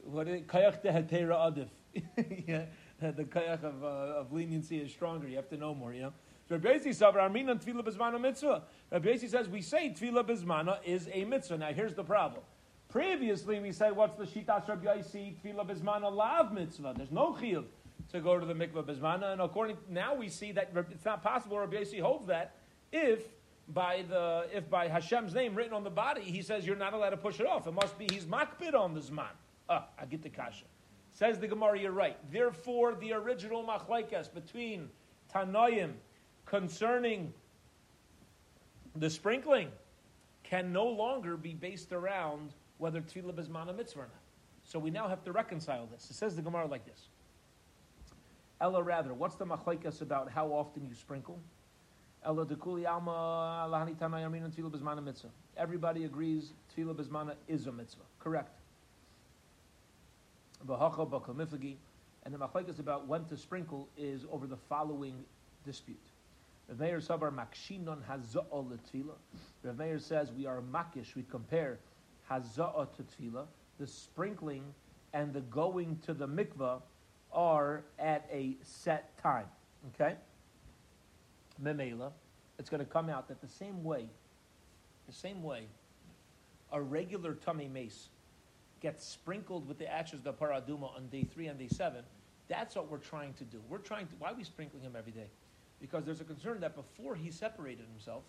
what 0.03 0.27
is 0.27 0.41
it? 0.41 0.47
kayach 0.47 0.83
adif. 0.83 1.67
yeah, 2.47 2.65
the 2.99 3.23
kayach 3.23 3.63
of, 3.63 3.83
uh, 3.83 3.87
of 3.87 4.31
leniency 4.31 4.79
is 4.79 4.91
stronger. 4.91 5.27
You 5.27 5.35
have 5.35 5.49
to 5.49 5.57
know 5.57 5.75
more, 5.75 5.93
you 5.93 6.01
know. 6.01 6.13
So 6.49 6.55
Rabbi 6.55 6.77
Yossi 6.77 8.21
mitzvah. 8.21 9.29
Says, 9.29 9.49
we 9.49 9.61
say 9.61 9.89
tevilah 9.89 10.23
bezmana 10.23 10.79
is 10.85 11.09
a 11.11 11.25
mitzvah. 11.25 11.57
Now 11.57 11.73
here's 11.73 11.93
the 11.93 12.03
problem. 12.03 12.41
Previously, 12.89 13.59
we 13.59 13.73
said, 13.73 13.95
what's 13.95 14.17
the 14.17 14.23
shitas 14.23 14.67
Rabbi 14.67 14.85
Yossi? 14.85 15.35
Tevilah 15.43 15.67
bezmana 15.67 16.11
lav 16.11 16.53
mitzvah. 16.53 16.93
There's 16.95 17.11
no 17.11 17.33
chiyuv 17.33 17.65
to 18.11 18.21
go 18.21 18.39
to 18.39 18.45
the 18.45 18.53
mikvah 18.53 18.85
bezmana. 18.85 19.33
And 19.33 19.41
according, 19.41 19.77
now 19.89 20.15
we 20.15 20.29
see 20.29 20.53
that 20.53 20.71
it's 20.91 21.05
not 21.05 21.21
possible 21.21 21.59
Rabbi 21.59 21.77
Yossi 21.77 22.01
holds 22.01 22.27
that 22.27 22.55
if 22.91 23.23
by 23.67 24.05
the 24.07 24.47
if 24.53 24.69
by 24.69 24.87
Hashem's 24.87 25.33
name 25.33 25.53
written 25.53 25.73
on 25.73 25.83
the 25.83 25.89
body, 25.89 26.21
he 26.21 26.41
says 26.41 26.65
you're 26.65 26.77
not 26.77 26.93
allowed 26.93 27.09
to 27.09 27.17
push 27.17 27.39
it 27.39 27.45
off. 27.45 27.67
It 27.67 27.73
must 27.73 27.97
be 27.97 28.07
he's 28.09 28.25
makbid 28.25 28.73
on 28.73 28.93
the 28.93 29.01
zman. 29.01 29.25
Ah, 29.69 29.87
I 29.99 30.05
get 30.05 30.23
the 30.23 30.29
kasha. 30.29 30.63
Says 31.17 31.39
the 31.39 31.47
Gemara, 31.47 31.79
you're 31.79 31.91
right. 31.91 32.15
Therefore, 32.31 32.93
the 32.93 33.11
original 33.13 33.63
machlaikas 33.63 34.31
between 34.31 34.87
Tanoim 35.33 35.93
concerning 36.45 37.33
the 38.95 39.09
sprinkling 39.09 39.69
can 40.43 40.71
no 40.71 40.85
longer 40.85 41.35
be 41.35 41.55
based 41.55 41.91
around 41.91 42.53
whether 42.77 43.01
tevilah 43.01 43.39
is 43.39 43.49
mana 43.49 43.73
mitzvah 43.73 44.01
or 44.01 44.03
not. 44.03 44.21
So 44.63 44.77
we 44.77 44.91
now 44.91 45.07
have 45.07 45.23
to 45.23 45.31
reconcile 45.31 45.87
this. 45.87 46.07
It 46.11 46.13
says 46.13 46.35
the 46.35 46.43
Gemara 46.43 46.67
like 46.67 46.85
this. 46.85 47.07
Ella, 48.61 48.83
rather, 48.83 49.15
what's 49.15 49.37
the 49.37 49.45
machlaikas 49.45 50.03
about 50.03 50.29
how 50.29 50.49
often 50.49 50.85
you 50.85 50.93
sprinkle? 50.93 51.39
Ella 52.23 52.45
dekuli 52.45 52.85
alma 52.85 53.67
lahani 53.71 53.95
tanoyamina 53.95 54.55
tevilah 54.55 54.69
bismana 54.69 55.03
mitzvah. 55.03 55.29
Everybody 55.57 56.03
agrees 56.03 56.53
tevilah 56.77 56.93
bezmana 56.93 57.33
is 57.47 57.65
a 57.65 57.71
mitzvah. 57.71 58.03
Correct. 58.19 58.51
And 60.69 62.33
the 62.33 62.37
machlekes 62.37 62.79
about 62.79 63.07
when 63.07 63.25
to 63.25 63.37
sprinkle 63.37 63.87
is 63.97 64.25
over 64.31 64.47
the 64.47 64.57
following 64.57 65.23
dispute. 65.65 65.97
Rav 66.67 66.79
Meir 66.79 66.99
Sabar 66.99 67.31
makshinon 67.31 67.99
letfila. 68.05 69.13
Rav 69.63 69.77
Meir 69.77 69.99
says 69.99 70.31
we 70.33 70.45
are 70.45 70.61
makish, 70.61 71.15
we 71.15 71.23
compare 71.23 71.79
haza'ah 72.29 72.87
to 72.95 73.03
tevilah. 73.03 73.45
The 73.79 73.87
sprinkling 73.87 74.63
and 75.13 75.33
the 75.33 75.41
going 75.41 75.99
to 76.05 76.13
the 76.13 76.27
mikvah 76.27 76.81
are 77.31 77.83
at 77.99 78.27
a 78.31 78.57
set 78.63 79.17
time. 79.21 79.45
Okay? 79.95 80.15
Memela, 81.63 82.11
it's 82.59 82.69
going 82.69 82.83
to 82.83 82.91
come 82.91 83.09
out 83.09 83.27
that 83.29 83.41
the 83.41 83.47
same 83.47 83.83
way, 83.83 84.09
the 85.07 85.13
same 85.13 85.43
way, 85.43 85.63
a 86.71 86.81
regular 86.81 87.33
tummy 87.35 87.67
mace 87.67 88.09
gets 88.81 89.05
sprinkled 89.05 89.67
with 89.67 89.77
the 89.77 89.91
ashes 89.91 90.19
of 90.19 90.23
the 90.23 90.33
paraduma 90.33 90.95
on 90.95 91.07
day 91.07 91.23
three 91.23 91.47
and 91.47 91.57
day 91.59 91.67
seven. 91.67 92.03
That's 92.47 92.75
what 92.75 92.89
we're 92.89 92.97
trying 92.97 93.33
to 93.35 93.43
do. 93.43 93.59
We're 93.69 93.77
trying 93.79 94.07
to. 94.07 94.13
Why 94.19 94.31
are 94.31 94.35
we 94.35 94.43
sprinkling 94.43 94.83
him 94.83 94.95
every 94.97 95.11
day? 95.11 95.27
Because 95.81 96.05
there's 96.05 96.21
a 96.21 96.25
concern 96.25 96.59
that 96.61 96.75
before 96.75 97.15
he 97.15 97.29
separated 97.29 97.85
himself, 97.93 98.23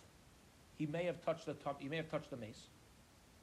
he 0.77 0.85
may 0.85 1.05
have 1.05 1.23
touched 1.23 1.45
the 1.45 1.53
tum- 1.53 1.75
he 1.79 1.87
may 1.87 1.97
have 1.97 2.09
touched 2.09 2.29
the 2.29 2.37
mace. 2.37 2.67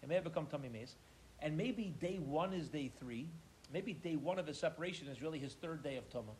He 0.00 0.06
may 0.06 0.14
have 0.14 0.24
become 0.24 0.46
tummy 0.46 0.68
mace, 0.68 0.94
and 1.40 1.56
maybe 1.56 1.94
day 2.00 2.18
one 2.18 2.52
is 2.52 2.68
day 2.68 2.90
three. 3.00 3.26
Maybe 3.72 3.94
day 3.94 4.16
one 4.16 4.38
of 4.38 4.46
his 4.46 4.58
separation 4.58 5.08
is 5.08 5.20
really 5.20 5.38
his 5.38 5.54
third 5.54 5.82
day 5.82 5.96
of 5.96 6.08
tumah. 6.10 6.36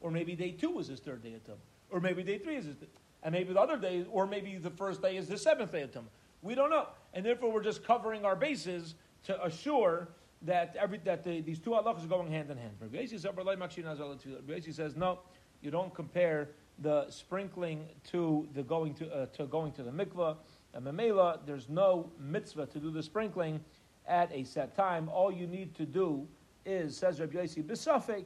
Or 0.00 0.10
maybe 0.10 0.34
day 0.34 0.50
two 0.50 0.78
is 0.78 0.88
his 0.88 1.00
third 1.00 1.22
day 1.22 1.34
of 1.34 1.44
tumah. 1.44 1.62
Or 1.90 2.00
maybe 2.00 2.22
day 2.22 2.38
three 2.38 2.56
is 2.56 2.66
his, 2.66 2.76
and 3.22 3.32
maybe 3.32 3.52
the 3.52 3.60
other 3.60 3.76
day, 3.76 4.04
or 4.10 4.26
maybe 4.26 4.56
the 4.56 4.70
first 4.70 5.00
day 5.00 5.16
is 5.16 5.28
the 5.28 5.38
seventh 5.38 5.72
day 5.72 5.82
of 5.82 5.92
tumah. 5.92 6.04
We 6.42 6.54
don't 6.54 6.70
know, 6.70 6.88
and 7.14 7.24
therefore 7.24 7.52
we're 7.52 7.62
just 7.62 7.84
covering 7.84 8.24
our 8.24 8.36
bases 8.36 8.94
to 9.24 9.44
assure 9.44 10.08
that 10.42 10.74
every 10.78 10.98
that 11.04 11.24
the, 11.24 11.40
these 11.40 11.58
two 11.58 11.70
halachas 11.70 12.04
are 12.04 12.08
going 12.08 12.30
hand 12.30 12.50
in 12.50 12.56
hand. 12.56 12.72
Rabbi 12.80 13.06
says 13.06 14.96
no, 14.96 15.18
you 15.60 15.70
don't 15.70 15.94
compare 15.94 16.48
the 16.78 17.10
sprinkling 17.10 17.86
to 18.10 18.48
the 18.54 18.62
going 18.62 18.94
to 18.94 19.12
uh, 19.12 19.26
to 19.26 19.46
going 19.46 19.72
to 19.72 19.82
the 19.82 19.90
mikvah. 19.90 20.36
And 20.72 20.86
memela, 20.86 21.40
there's 21.44 21.68
no 21.68 22.10
mitzvah 22.18 22.66
to 22.66 22.78
do 22.78 22.90
the 22.90 23.02
sprinkling 23.02 23.60
at 24.06 24.30
a 24.32 24.44
set 24.44 24.74
time. 24.74 25.08
All 25.08 25.32
you 25.32 25.46
need 25.46 25.74
to 25.74 25.84
do 25.84 26.26
is, 26.64 26.96
says 26.96 27.20
Rabbi 27.20 27.38
Yossi, 27.38 27.62
bisafek, 27.64 28.24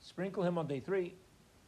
sprinkle 0.00 0.42
him 0.42 0.56
on 0.56 0.66
day 0.66 0.80
three, 0.80 1.14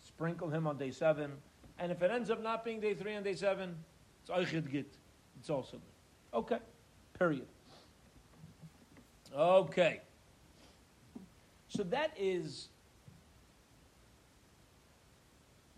sprinkle 0.03 0.49
him 0.49 0.67
on 0.67 0.79
day 0.79 0.91
seven, 0.91 1.33
and 1.79 1.93
if 1.93 2.03
it 2.03 2.11
ends 2.11 2.31
up 2.31 2.43
not 2.43 2.65
being 2.65 2.81
day 2.81 2.95
three 2.95 3.13
and 3.13 3.25
day 3.25 3.35
seven, 3.35 3.77
it's 4.23 4.31
oichid 4.31 4.71
git. 4.71 4.95
It's 5.39 5.51
also 5.51 5.73
good. 5.73 6.39
Okay, 6.39 6.59
period. 7.19 7.47
Okay. 9.35 10.01
So 11.69 11.83
that 11.85 12.13
is 12.19 12.69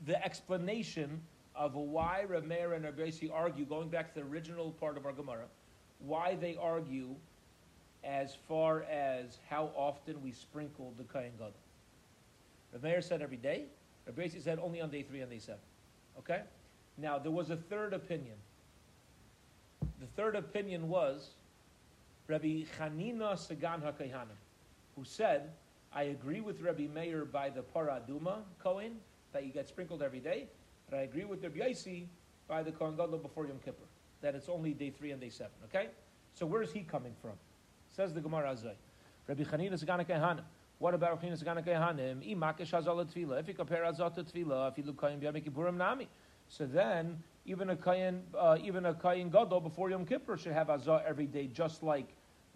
the 0.06 0.22
explanation 0.24 1.20
of 1.54 1.74
why 1.74 2.24
Rameir 2.28 2.74
and 2.76 2.84
Rabbeisi 2.84 3.32
argue, 3.32 3.64
going 3.64 3.88
back 3.88 4.14
to 4.14 4.20
the 4.20 4.26
original 4.26 4.70
part 4.72 4.96
of 4.96 5.06
our 5.06 5.12
Gemara, 5.12 5.46
why 5.98 6.36
they 6.36 6.56
argue 6.56 7.14
as 8.04 8.36
far 8.46 8.84
as 8.84 9.38
how 9.50 9.70
often 9.74 10.22
we 10.22 10.30
sprinkle 10.30 10.94
the 10.96 11.04
Kayan 11.04 11.32
Gadol. 11.36 11.52
Rameir 12.76 13.02
said 13.02 13.22
every 13.22 13.36
day. 13.36 13.64
Rabbeisi 14.08 14.42
said 14.42 14.58
only 14.62 14.80
on 14.80 14.90
day 14.90 15.02
three 15.02 15.20
and 15.20 15.30
day 15.30 15.38
seven. 15.38 15.60
Okay? 16.18 16.42
Now, 16.96 17.18
there 17.18 17.32
was 17.32 17.50
a 17.50 17.56
third 17.56 17.92
opinion. 17.92 18.36
The 20.00 20.06
third 20.16 20.36
opinion 20.36 20.88
was 20.88 21.30
Rabbi 22.28 22.64
Chanina 22.78 23.38
Sagan 23.38 23.80
HaKayhanim, 23.80 24.36
who 24.94 25.02
said, 25.02 25.50
I 25.94 26.04
agree 26.04 26.42
with 26.42 26.60
Rabbi 26.60 26.86
Meir 26.86 27.24
by 27.24 27.48
the 27.48 27.62
Paraduma 27.62 28.40
Kohen, 28.62 28.96
that 29.32 29.46
you 29.46 29.52
get 29.52 29.66
sprinkled 29.66 30.02
every 30.02 30.20
day, 30.20 30.46
but 30.90 30.98
I 30.98 31.02
agree 31.02 31.24
with 31.24 31.42
Rabbi 31.42 31.60
Yaisi 31.60 32.04
by 32.46 32.62
the 32.62 32.70
Kohen 32.70 32.96
Gadol 32.96 33.18
before 33.18 33.46
Yom 33.46 33.58
Kippur, 33.64 33.86
that 34.20 34.34
it's 34.34 34.50
only 34.50 34.74
day 34.74 34.90
three 34.90 35.10
and 35.10 35.20
day 35.22 35.30
seven, 35.30 35.52
okay? 35.64 35.88
So 36.34 36.44
where 36.44 36.60
is 36.60 36.70
he 36.70 36.80
coming 36.80 37.14
from? 37.22 37.32
Says 37.88 38.12
the 38.12 38.20
Gemara 38.20 38.52
Azai. 38.54 38.74
Rabbi 39.26 39.44
Chanina 39.44 39.78
Sagan 39.78 40.04
HaKayhanim. 40.04 40.42
What 40.80 40.92
about 40.92 41.12
Rabbi 41.12 41.28
Chanina 41.28 41.38
Sagan 41.38 41.64
HaKayhanim? 41.64 42.36
Imakesh 42.36 42.72
Hazal 42.72 43.06
Tevilah. 43.10 43.40
If 43.40 43.48
you 43.48 43.54
compare 43.54 43.84
Hazal 43.84 44.14
to 44.14 44.20
if 44.20 44.78
you 44.78 44.84
look 44.84 44.98
Kohen 44.98 45.18
B'Yom 45.18 45.42
Kippurim 45.42 45.76
Nami. 45.78 46.08
So 46.48 46.66
then, 46.66 47.22
even 47.46 47.70
a 47.70 47.76
Kohen, 47.76 48.22
uh, 48.38 48.58
even 48.62 48.84
a 48.84 48.94
Kohen 48.94 49.30
Gadol 49.30 49.60
before 49.60 49.88
Yom 49.88 50.04
Kippur 50.04 50.36
should 50.36 50.52
have 50.52 50.68
Azah 50.68 51.02
every 51.06 51.26
day, 51.26 51.46
just 51.46 51.82
like 51.82 52.08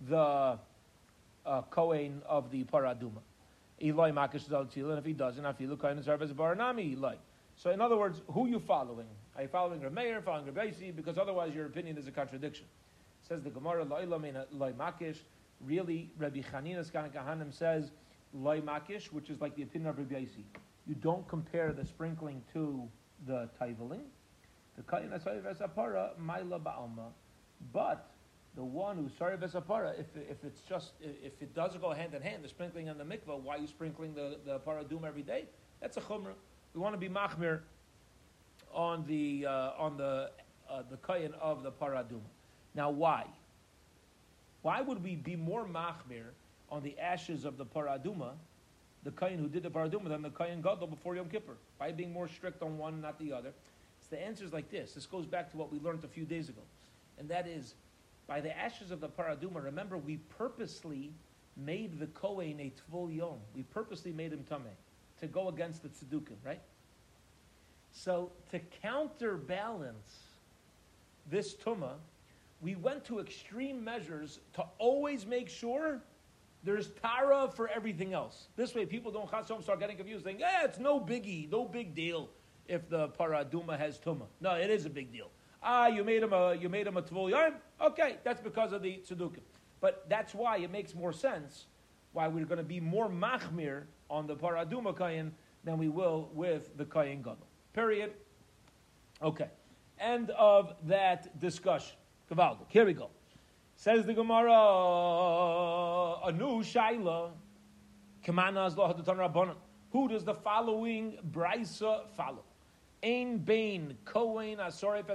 the 0.09 0.59
uh, 1.47 1.63
Kohen 1.71 2.23
of 2.27 2.51
the 2.51 2.65
Paraduma. 2.65 3.21
Eloi 3.83 4.13
Makish 4.13 4.49
and 4.51 4.99
if 4.99 5.05
he 5.05 5.13
doesn't, 5.13 5.43
Afilu 5.45 5.79
Kohen 5.79 5.99
is 5.99 6.09
as 6.09 6.33
Baranami 6.33 6.97
Eloi. 6.97 7.17
So 7.57 7.71
in 7.71 7.81
other 7.81 7.97
words, 7.97 8.21
who 8.29 8.47
are 8.47 8.49
you 8.49 8.61
following? 8.61 9.07
Are 9.37 9.43
you 9.43 9.49
following 9.49 9.81
Rameir, 9.81 10.23
following 10.23 10.53
Rabbeisi? 10.53 10.95
Because 10.95 11.19
otherwise 11.19 11.55
your 11.55 11.67
opinion 11.67 11.99
is 11.99 12.07
a 12.07 12.11
contradiction. 12.11 12.67
Says 13.29 13.43
the 13.43 13.51
Gemara, 13.51 13.85
Loi 13.85 14.73
Makish. 14.73 15.19
Really, 15.65 16.11
Rabbi 16.19 16.41
Chanina 16.41 16.85
Kahanim 16.91 17.53
says 17.53 17.93
Loi 18.33 18.61
Makish, 18.61 19.13
which 19.13 19.31
is 19.31 19.41
like 19.41 19.55
the 19.55 19.63
opinion 19.63 19.91
of 19.91 19.99
Rabbi 19.99 20.25
You 20.87 20.95
don't 20.97 21.27
compare 21.29 21.73
the 21.73 21.85
sprinkling 21.85 22.43
to 22.53 22.89
the 23.27 23.49
taivaling. 23.61 24.03
The 24.77 24.83
Kohen 24.83 25.11
Asayv 25.11 25.45
Maila 26.21 26.61
Ba'alma. 26.61 27.11
But 27.73 28.12
the 28.55 28.63
one 28.63 28.97
who's 28.97 29.13
sorry 29.19 29.37
besapara, 29.37 29.99
if, 29.99 30.07
if 30.15 30.45
it's 30.45 30.61
just 30.61 30.93
if 31.01 31.33
it 31.41 31.55
doesn't 31.55 31.81
go 31.81 31.91
hand 31.93 32.15
in 32.15 32.23
hand, 32.23 32.45
the 32.45 32.49
sprinkling 32.49 32.89
on 32.89 32.99
the 32.99 33.05
mikvah, 33.05 33.41
why 33.41 33.57
are 33.57 33.59
you 33.59 33.67
sprinkling 33.67 34.15
the, 34.15 34.37
the 34.45 34.59
paradum 34.61 35.05
every 35.05 35.23
day? 35.23 35.45
That's 35.81 35.97
a 35.97 36.01
chumrah. 36.01 36.35
We 36.75 36.81
want 36.81 36.95
to 36.95 36.99
be 36.99 37.09
machmir 37.09 37.61
on 38.73 39.05
the 39.07 39.47
uh, 39.47 39.73
on 39.79 39.97
the 39.97 40.31
uh, 40.71 40.83
the 40.91 40.97
kayan 40.99 41.33
of 41.41 41.63
the 41.63 41.73
paradum. 41.73 42.21
Now, 42.75 42.91
why? 42.91 43.27
Why 44.63 44.81
would 44.81 45.03
we 45.03 45.17
be 45.17 45.35
more 45.35 45.65
machmir 45.67 46.27
on 46.71 46.83
the 46.83 46.99
ashes 46.99 47.45
of 47.45 47.57
the 47.57 47.67
paraduma, 47.67 48.33
the 49.03 49.11
kayan 49.13 49.39
who 49.39 49.49
did 49.49 49.63
the 49.63 49.71
paraduma, 49.71 50.09
than 50.09 50.23
the 50.23 50.31
kayan 50.31 50.61
gadol 50.63 50.87
before 50.87 51.17
Yom 51.17 51.29
Kippur? 51.29 51.57
By 51.79 51.93
being 51.93 52.13
more 52.13 52.29
strict 52.29 52.63
on 52.63 52.79
one, 52.79 53.01
not 53.01 53.19
the 53.19 53.33
other? 53.33 53.53
So 54.01 54.17
the 54.17 54.23
answer 54.23 54.45
is 54.45 54.53
like 54.53 54.71
this. 54.71 54.93
This 54.93 55.07
goes 55.07 55.27
back 55.27 55.51
to 55.53 55.57
what 55.57 55.73
we 55.73 55.79
learned 55.79 56.05
a 56.05 56.09
few 56.09 56.25
days 56.25 56.49
ago, 56.49 56.63
and 57.19 57.29
that 57.29 57.47
is 57.47 57.75
by 58.33 58.41
the 58.41 58.59
ashes 58.59 58.91
of 58.91 58.99
the 58.99 59.11
paraduma, 59.11 59.63
remember 59.63 59.99
we 59.99 60.17
purposely 60.39 61.13
made 61.55 61.99
the 61.99 62.07
Kohen 62.07 62.59
a 62.61 62.73
Tvul 62.91 63.15
Yom. 63.15 63.37
We 63.55 63.63
purposely 63.63 64.11
made 64.11 64.33
him 64.33 64.43
Tameh 64.51 64.73
to 65.21 65.27
go 65.27 65.49
against 65.49 65.83
the 65.83 65.91
Tzedukim, 65.91 66.37
right? 66.43 66.63
So 67.91 68.33
to 68.51 68.59
counterbalance 68.81 70.21
this 71.31 71.55
Tumah, 71.55 71.97
we 72.63 72.75
went 72.75 73.05
to 73.05 73.19
extreme 73.19 73.85
measures 73.85 74.41
to 74.55 74.65
always 74.79 75.27
make 75.27 75.51
sure 75.51 76.01
there's 76.65 76.89
Tara 77.03 77.51
for 77.55 77.69
everything 77.69 78.15
else. 78.15 78.47
This 78.57 78.75
way 78.75 78.87
people 78.87 79.13
don't 79.13 79.29
start 79.29 79.79
getting 79.79 79.99
confused, 79.99 80.25
saying, 80.25 80.41
yeah, 80.41 80.65
it's 80.65 80.79
no 80.79 80.99
biggie, 80.99 81.51
no 81.51 81.67
big 81.67 81.95
deal 81.95 82.31
if 82.67 82.89
the 82.89 83.09
Paraduma 83.09 83.79
has 83.79 83.99
Tumah. 83.99 84.29
No, 84.41 84.53
it 84.53 84.71
is 84.71 84.87
a 84.87 84.91
big 84.91 85.13
deal. 85.13 85.29
Ah, 85.63 85.87
you 85.87 86.03
made 86.05 86.23
him 86.23 86.33
a 86.33 86.55
you 86.55 86.69
made 86.69 86.87
him 86.87 86.97
a 86.97 87.03
tvul 87.03 87.31
yom. 87.31 87.55
Okay, 87.81 88.17
that's 88.25 88.41
because 88.41 88.73
of 88.73 88.83
the 88.83 89.01
tzedukim. 89.07 89.43
But 89.81 90.07
that's 90.09 90.35
why 90.35 90.59
it 90.59 90.71
makes 90.71 90.95
more 90.95 91.13
sense 91.13 91.67
why 92.13 92.29
we're 92.29 92.45
going 92.45 92.59
to 92.59 92.65
be 92.65 92.81
more 92.81 93.09
machmir 93.09 93.85
on 94.11 94.27
the 94.27 94.37
paraduma 94.37 94.95
kayin 94.95 95.31
than 95.65 95.79
we 95.79 95.89
will 95.89 96.31
with 96.35 96.77
the 96.77 96.85
kayin 96.85 97.19
gadol. 97.19 97.47
Period. 97.73 98.13
Okay. 99.23 99.49
End 99.99 100.31
of 100.31 100.75
that 100.85 101.39
discussion. 101.39 101.97
Kavaldik. 102.31 102.67
Here 102.69 102.85
we 102.85 102.93
go. 102.93 103.11
Says 103.77 104.05
the 104.05 104.15
Gemara, 104.15 104.53
a 106.25 106.33
new 106.33 106.63
shaila. 106.63 107.31
Who 108.25 110.09
does 110.09 110.25
the 110.25 110.35
following 110.35 111.19
brisa 111.33 112.09
follow? 112.17 112.45
Ein 113.05 113.39
Bain, 113.39 113.99
Kohen 114.05 114.59
Asorif. 114.59 115.07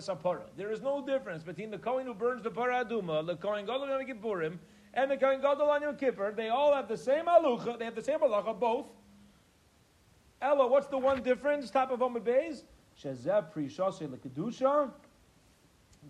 There 0.57 0.71
is 0.71 0.81
no 0.81 1.05
difference 1.05 1.43
between 1.43 1.71
the 1.71 1.77
Kohen 1.77 2.05
who 2.05 2.13
burns 2.13 2.43
the 2.43 2.51
Paraduma, 2.51 3.25
the 3.25 3.37
Kohen 3.37 3.65
Gadol 3.65 3.87
Yom 3.87 4.05
Kippurim, 4.05 4.57
and 4.93 5.09
the 5.09 5.15
Kohen 5.15 5.39
Gadol 5.39 5.69
on 5.69 5.81
Yom 5.81 5.95
Kippur. 5.95 6.33
They 6.35 6.49
all 6.49 6.73
have 6.73 6.89
the 6.89 6.97
same 6.97 7.27
alucha, 7.27 7.79
they 7.79 7.85
have 7.85 7.95
the 7.95 8.03
same 8.03 8.19
halacha, 8.19 8.59
both. 8.59 8.87
Ella, 10.41 10.67
what's 10.67 10.87
the 10.87 10.97
one 10.97 11.23
difference? 11.23 11.71
Top 11.71 11.89
of 11.89 12.01
Amud 12.01 12.23
Beis? 12.23 12.63
Shezeh 13.01 13.53
Prishase 13.53 14.05
Lekadusha, 14.05 14.91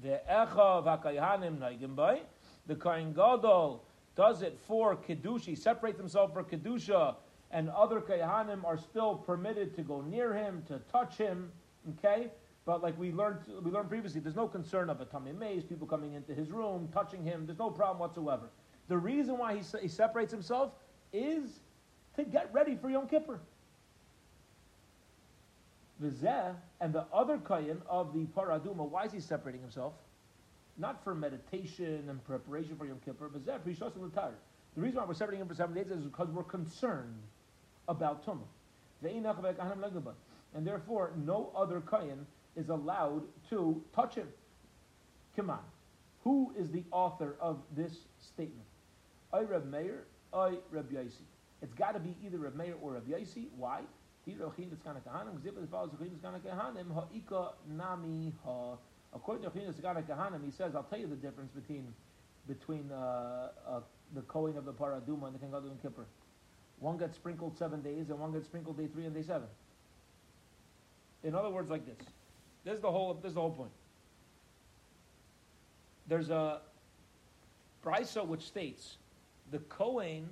the 0.02 0.20
Echa 0.28 0.84
V'Kayhanim 0.84 1.60
Naigim 1.60 1.96
Bay. 1.96 2.24
The 2.66 2.76
Kohen 2.76 3.14
Gadol 3.14 3.84
does 4.16 4.42
it 4.42 4.58
for 4.68 4.96
Kedusha, 4.96 5.56
separates 5.56 6.00
himself 6.00 6.34
for 6.34 6.44
Kedusha, 6.44 7.16
and 7.52 7.70
other 7.70 8.02
Kayhanim 8.02 8.66
are 8.66 8.78
still 8.78 9.16
permitted 9.16 9.76
to 9.76 9.84
go 9.84 10.02
near 10.02 10.34
him, 10.34 10.64
to 10.68 10.80
touch 10.92 11.18
him, 11.18 11.52
Okay, 11.92 12.28
but 12.66 12.84
like 12.84 12.98
we 13.00 13.12
learned, 13.12 13.40
we 13.64 13.72
learned 13.72 13.90
previously, 13.90 14.20
there's 14.20 14.36
no 14.36 14.48
concern 14.48 14.90
of 14.90 15.00
a 15.00 15.06
tummy 15.06 15.32
maze, 15.32 15.64
people 15.64 15.88
coming 15.88 16.14
into 16.14 16.34
his 16.34 16.52
room, 16.52 16.90
touching 16.94 17.24
him. 17.24 17.46
There's 17.46 17.60
no 17.60 17.70
problem 17.70 18.00
whatsoever. 18.00 18.50
The 18.90 18.98
reason 18.98 19.38
why 19.38 19.56
he, 19.56 19.64
he 19.82 19.88
separates 19.88 20.32
himself 20.32 20.74
is 21.14 21.60
to 22.16 22.24
get 22.24 22.50
ready 22.54 22.76
for 22.76 22.90
Yom 22.90 23.08
Kippur. 23.08 23.40
Vizeh 26.04 26.56
and 26.80 26.94
the 26.94 27.06
other 27.14 27.38
Kayan 27.38 27.82
of 27.90 28.14
the 28.14 28.26
Paraduma, 28.26 28.88
why 28.88 29.06
is 29.06 29.12
he 29.12 29.20
separating 29.20 29.62
himself? 29.62 29.94
Not 30.78 31.04
for 31.04 31.16
meditation 31.16 32.06
and 32.10 32.24
preparation 32.26 32.76
for 32.78 32.86
Yom 32.86 33.00
Kippur, 33.04 33.30
but 33.30 33.66
Prishos 33.66 33.96
and 33.96 34.12
Latar. 34.12 34.32
The 34.76 34.82
reason 34.82 34.98
why 34.98 35.06
we're 35.06 35.16
separating 35.16 35.42
him 35.42 35.48
for 35.48 35.56
seven 35.56 35.74
days 35.74 35.88
is 35.88 36.04
because 36.04 36.30
we're 36.30 36.44
concerned 36.44 37.16
about 37.88 38.26
Tumah. 38.26 38.44
And 40.56 40.66
therefore, 40.66 41.12
no 41.18 41.52
other 41.56 41.82
Kayan 41.82 42.26
is 42.56 42.70
allowed 42.70 43.24
to 43.50 43.82
touch 43.96 44.16
him. 44.16 44.28
Come 45.36 45.50
on. 45.50 45.60
Who 46.24 46.54
is 46.58 46.72
the 46.72 46.84
author 46.92 47.36
of 47.40 47.60
this 47.76 47.94
statement? 48.20 48.68
I 49.32 49.42
Reb 49.42 49.70
Meir, 49.70 50.06
I 50.34 50.58
Reb 50.72 50.92
Yaisi. 50.92 51.24
It's 51.62 51.74
got 51.74 51.94
to 51.94 52.00
be 52.00 52.16
either 52.26 52.38
Reb 52.38 52.56
Meir 52.56 52.76
or 52.82 52.94
Reb 52.94 53.08
Yaisi. 53.08 53.48
Why? 53.56 53.82
According 54.28 54.72
to 54.72 54.78
Gana 59.82 60.02
Kahanim, 60.02 60.46
he 60.46 60.52
says, 60.52 60.76
I'll 60.76 60.84
tell 60.84 61.00
you 61.00 61.08
the 61.08 61.16
difference 61.16 61.52
between 61.52 61.94
between 62.48 62.92
uh, 62.92 63.50
uh, 63.68 63.80
the 64.16 64.22
Kohen 64.22 64.58
of 64.58 64.66
the 64.66 64.74
Paraduma 64.74 65.28
and 65.28 65.36
the 65.36 65.40
Kangadum 65.40 65.72
and 65.72 65.82
Kippur. 65.82 66.06
One 66.80 66.98
gets 66.98 67.16
sprinkled 67.16 67.58
seven 67.58 67.82
days, 67.82 68.10
and 68.10 68.20
one 68.20 68.32
gets 68.32 68.46
sprinkled 68.46 68.78
day 68.78 68.88
three 68.88 69.06
and 69.06 69.14
day 69.14 69.24
seven. 69.24 69.48
In 71.28 71.36
other 71.36 71.50
words, 71.50 71.70
like 71.70 71.86
this. 71.86 72.08
This 72.64 72.76
is 72.76 72.82
the 72.82 72.90
whole. 72.90 73.14
This 73.16 73.32
is 73.32 73.36
the 73.36 73.42
whole 73.42 73.52
point. 73.52 73.72
There's 76.08 76.30
a 76.30 76.62
brisa 77.86 78.26
which 78.26 78.44
states 78.44 78.96
the 79.52 79.60
Kohen 79.60 80.30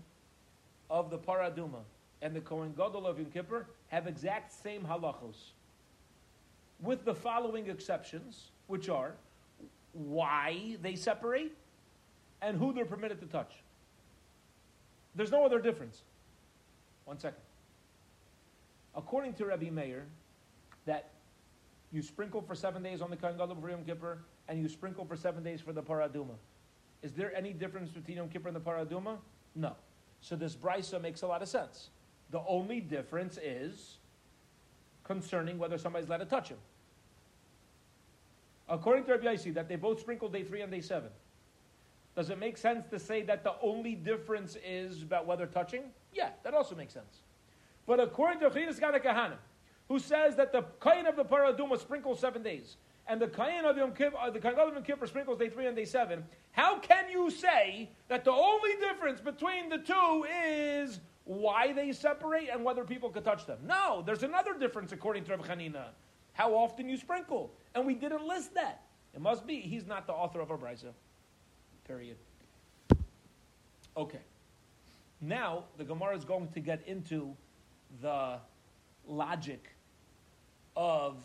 of 0.89 1.09
the 1.09 1.17
Paraduma 1.17 1.81
and 2.21 2.33
the 2.33 2.39
Kohen 2.39 2.73
Gadol 2.77 3.07
of 3.07 3.19
Yom 3.19 3.29
Kippur 3.29 3.67
have 3.89 4.07
exact 4.07 4.53
same 4.53 4.83
halachos, 4.83 5.51
with 6.79 7.03
the 7.03 7.13
following 7.13 7.69
exceptions, 7.69 8.51
which 8.67 8.87
are 8.87 9.15
why 9.91 10.77
they 10.81 10.95
separate 10.95 11.51
and 12.41 12.57
who 12.57 12.71
they're 12.71 12.85
permitted 12.85 13.19
to 13.19 13.25
touch. 13.25 13.51
There's 15.13 15.31
no 15.31 15.45
other 15.45 15.59
difference. 15.59 16.03
One 17.03 17.19
second. 17.19 17.41
According 18.95 19.33
to 19.33 19.45
Rabbi 19.45 19.69
Meir, 19.69 20.05
that 20.85 21.11
you 21.91 22.01
sprinkle 22.01 22.41
for 22.41 22.55
seven 22.55 22.83
days 22.83 23.01
on 23.01 23.09
the 23.09 23.15
Kohen 23.15 23.37
Gadol 23.37 23.55
for 23.59 23.69
Yom 23.69 23.83
Kippur, 23.83 24.19
and 24.47 24.59
you 24.59 24.67
sprinkle 24.67 25.05
for 25.05 25.15
seven 25.15 25.43
days 25.43 25.61
for 25.61 25.73
the 25.73 25.81
Paraduma. 25.81 26.35
Is 27.01 27.13
there 27.13 27.35
any 27.35 27.53
difference 27.53 27.89
between 27.91 28.17
Yom 28.17 28.29
Kippur 28.29 28.47
and 28.47 28.55
the 28.55 28.61
Paraduma? 28.61 29.17
No. 29.55 29.75
So 30.21 30.35
this 30.35 30.55
brisa 30.55 31.01
makes 31.01 31.21
a 31.21 31.27
lot 31.27 31.41
of 31.41 31.47
sense. 31.47 31.89
The 32.31 32.41
only 32.47 32.79
difference 32.79 33.37
is 33.37 33.97
concerning 35.03 35.57
whether 35.57 35.77
somebody's 35.77 36.07
allowed 36.07 36.17
to 36.17 36.25
touch 36.25 36.49
him. 36.49 36.57
According 38.67 39.05
to 39.05 39.11
Rabbi 39.11 39.25
Yaisi, 39.25 39.53
that 39.53 39.69
they 39.69 39.75
both 39.75 39.99
sprinkle 39.99 40.27
day 40.27 40.43
three 40.43 40.61
and 40.61 40.71
day 40.71 40.81
seven. 40.81 41.09
Does 42.15 42.29
it 42.29 42.39
make 42.39 42.57
sense 42.57 42.85
to 42.87 42.97
say 42.97 43.21
that 43.23 43.43
the 43.43 43.53
only 43.61 43.93
difference 43.93 44.57
is 44.65 45.03
about 45.03 45.27
whether 45.27 45.45
touching? 45.45 45.83
Yeah, 46.13 46.29
that 46.43 46.53
also 46.53 46.73
makes 46.75 46.93
sense. 46.93 47.21
But 47.85 47.99
according 47.99 48.39
to 48.39 48.49
Chinas 48.49 48.79
Gana 48.79 48.99
Kahana, 48.99 49.35
who 49.87 49.99
says 49.99 50.35
that 50.35 50.51
the 50.51 50.63
kain 50.81 51.05
of 51.05 51.15
the 51.15 51.25
Paraduma 51.25 51.79
sprinkles 51.79 52.19
seven 52.19 52.41
days, 52.41 52.77
and 53.07 53.21
the 53.21 53.27
kain 53.27 53.65
of 53.65 53.77
Yom 53.77 53.93
Kippur, 53.93 54.17
uh, 54.17 54.29
the 54.29 54.39
kain 54.39 54.53
of 54.53 54.73
Yom 54.73 54.83
Kippur 54.83 55.07
sprinkles 55.07 55.37
day 55.37 55.49
three 55.49 55.67
and 55.67 55.75
day 55.75 55.85
seven, 55.85 56.23
how 56.51 56.79
can 56.79 57.09
you 57.09 57.29
say 57.29 57.89
that 58.07 58.23
the 58.23 58.31
only 58.31 58.71
difference 58.79 59.21
between 59.21 59.69
the 59.69 59.77
two 59.77 60.25
is 60.27 60.99
why 61.25 61.73
they 61.73 61.91
separate 61.91 62.49
and 62.49 62.63
whether 62.63 62.83
people 62.83 63.09
could 63.09 63.25
touch 63.25 63.45
them. 63.45 63.57
No, 63.65 64.03
there's 64.05 64.23
another 64.23 64.57
difference 64.57 64.91
according 64.91 65.25
to 65.25 65.35
Rav 65.35 65.47
Chanina. 65.47 65.87
How 66.33 66.53
often 66.53 66.87
you 66.87 66.97
sprinkle. 66.97 67.51
And 67.73 67.85
we 67.85 67.95
didn't 67.95 68.25
list 68.25 68.53
that. 68.53 68.83
It 69.13 69.21
must 69.21 69.45
be 69.45 69.59
he's 69.59 69.85
not 69.85 70.07
the 70.07 70.13
author 70.13 70.39
of 70.39 70.51
a 70.51 70.57
brisa. 70.57 70.91
Period. 71.87 72.17
Okay. 73.97 74.19
Now 75.19 75.63
the 75.77 75.83
Gemara 75.83 76.15
is 76.15 76.25
going 76.25 76.49
to 76.49 76.59
get 76.59 76.83
into 76.87 77.35
the 78.01 78.37
logic 79.07 79.74
of 80.75 81.17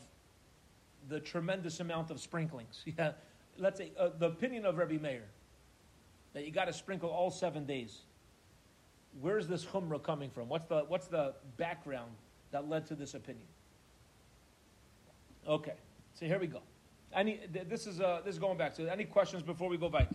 the 1.08 1.20
tremendous 1.20 1.80
amount 1.80 2.10
of 2.10 2.20
sprinklings. 2.20 2.84
Yeah, 2.98 3.12
let's 3.58 3.78
say 3.78 3.92
uh, 3.98 4.10
the 4.18 4.26
opinion 4.26 4.64
of 4.66 4.78
Rabbi 4.78 4.98
Meir 4.98 5.24
that 6.32 6.44
you 6.46 6.52
got 6.52 6.66
to 6.66 6.72
sprinkle 6.72 7.10
all 7.10 7.30
seven 7.30 7.66
days 7.66 8.02
where's 9.20 9.48
this 9.48 9.64
chumrah 9.64 10.02
coming 10.02 10.30
from? 10.30 10.48
What's 10.48 10.66
the, 10.68 10.84
what's 10.88 11.06
the 11.06 11.34
background 11.56 12.12
that 12.52 12.68
led 12.68 12.86
to 12.86 12.94
this 12.94 13.14
opinion? 13.14 13.46
Okay, 15.48 15.74
so 16.14 16.26
here 16.26 16.38
we 16.38 16.46
go. 16.46 16.60
Any, 17.12 17.40
this, 17.68 17.86
is, 17.86 18.00
uh, 18.00 18.20
this 18.24 18.34
is 18.34 18.38
going 18.38 18.56
back. 18.56 18.76
So, 18.76 18.84
any 18.84 19.04
questions 19.04 19.42
before 19.42 19.68
we 19.68 19.76
go 19.76 19.88
back? 19.88 20.08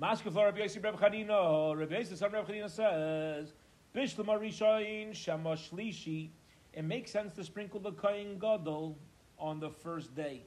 Maskefla 0.00 0.44
Rabbi 0.44 0.60
Yossi 0.60 0.82
Reb 0.82 0.96
Chanina, 0.96 1.76
Rabbi 1.76 1.94
Yossi 1.94 2.32
Reb 2.32 2.46
Chanina 2.46 2.70
says, 2.70 3.52
Bishlam 3.94 4.26
Arishayin 4.26 5.14
Shama 5.14 5.56
Shlishi. 5.56 6.28
It 6.72 6.84
makes 6.84 7.10
sense 7.10 7.34
to 7.34 7.44
sprinkle 7.44 7.80
the 7.80 7.92
Kain 7.92 8.38
Gadol 8.38 8.96
on 9.38 9.60
the 9.60 9.70
first 9.70 10.14
day 10.14 10.42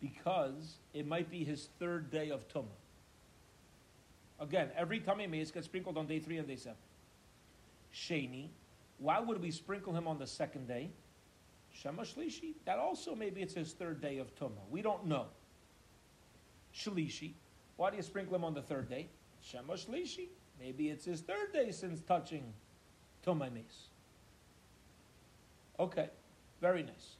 because 0.00 0.76
it 0.94 1.06
might 1.06 1.30
be 1.30 1.44
his 1.44 1.68
third 1.78 2.10
day 2.10 2.30
of 2.30 2.48
Tumah. 2.48 2.66
Again, 4.38 4.70
every 4.76 5.00
tummy 5.00 5.26
mace 5.26 5.50
gets 5.50 5.66
sprinkled 5.66 5.98
on 5.98 6.06
day 6.06 6.18
three 6.18 6.38
and 6.38 6.48
day 6.48 6.56
seven. 6.56 6.78
Sheni, 7.94 8.48
why 8.98 9.20
would 9.20 9.42
we 9.42 9.50
sprinkle 9.50 9.92
him 9.92 10.06
on 10.08 10.18
the 10.18 10.26
second 10.26 10.68
day? 10.68 10.90
Shema 11.72 12.02
Shlishi, 12.02 12.54
that 12.64 12.78
also 12.78 13.14
maybe 13.14 13.42
it's 13.42 13.54
his 13.54 13.72
third 13.72 14.00
day 14.00 14.18
of 14.18 14.34
Tumah. 14.36 14.68
We 14.70 14.82
don't 14.82 15.06
know. 15.06 15.26
Shlishi, 16.74 17.32
why 17.76 17.90
do 17.90 17.96
you 17.96 18.02
sprinkle 18.02 18.34
him 18.34 18.44
on 18.44 18.54
the 18.54 18.62
third 18.62 18.88
day? 18.88 19.08
Shema 19.42 19.74
Shlishi, 19.74 20.28
maybe 20.58 20.88
it's 20.88 21.04
his 21.04 21.20
third 21.20 21.52
day 21.52 21.70
since 21.70 22.00
touching 22.00 22.52
Tumah 23.24 23.52
mace. 23.52 23.89
Okay, 25.80 26.10
very 26.60 26.82
nice. 26.82 27.16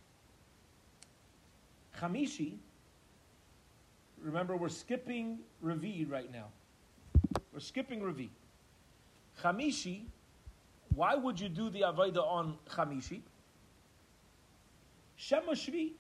Chamishi, 1.99 2.59
remember 4.23 4.55
we're 4.55 4.69
skipping 4.69 5.39
Ravid 5.65 6.11
right 6.11 6.31
now. 6.31 6.49
We're 7.55 7.61
skipping 7.61 8.03
Ravi. 8.03 8.31
Chamishi, 9.43 10.03
why 10.95 11.15
would 11.15 11.41
you 11.41 11.49
do 11.49 11.71
the 11.71 11.81
Avaida 11.81 12.19
on 12.19 12.59
Chamishi? 12.69 13.23
Shema 15.17 15.53
Shvi, 15.53 15.93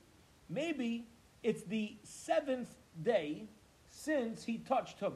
maybe 0.51 1.07
it's 1.43 1.63
the 1.63 1.95
seventh 2.03 2.75
day 3.03 3.45
since 3.89 4.45
he 4.45 4.59
touched 4.59 5.01
Tumah. 5.01 5.15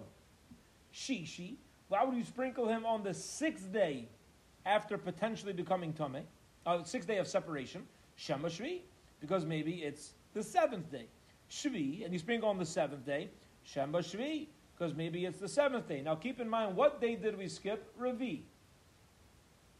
Shishi, 0.94 1.56
why 1.88 2.04
would 2.04 2.16
you 2.16 2.24
sprinkle 2.24 2.68
him 2.68 2.86
on 2.86 3.02
the 3.02 3.12
sixth 3.12 3.70
day 3.70 4.08
after 4.64 4.96
potentially 4.96 5.52
becoming 5.52 5.92
Tumah? 5.92 6.22
Uh, 6.66 6.82
sixth 6.82 7.08
day 7.08 7.18
of 7.18 7.26
separation. 7.26 7.82
Shema 8.16 8.48
Shvi, 8.48 8.80
because 9.20 9.44
maybe 9.44 9.82
it's 9.82 10.12
the 10.32 10.42
seventh 10.42 10.90
day. 10.90 11.06
Shvi, 11.50 12.04
and 12.04 12.12
you 12.12 12.18
sprinkle 12.18 12.48
on 12.48 12.58
the 12.58 12.66
seventh 12.66 13.04
day. 13.04 13.28
Shema 13.64 13.98
Shvi, 13.98 14.48
because 14.76 14.94
maybe 14.94 15.24
it's 15.24 15.38
the 15.38 15.48
seventh 15.48 15.88
day. 15.88 16.00
Now 16.00 16.14
keep 16.14 16.40
in 16.40 16.48
mind, 16.48 16.76
what 16.76 17.00
day 17.00 17.16
did 17.16 17.36
we 17.36 17.48
skip? 17.48 17.92
Ravi. 17.96 18.46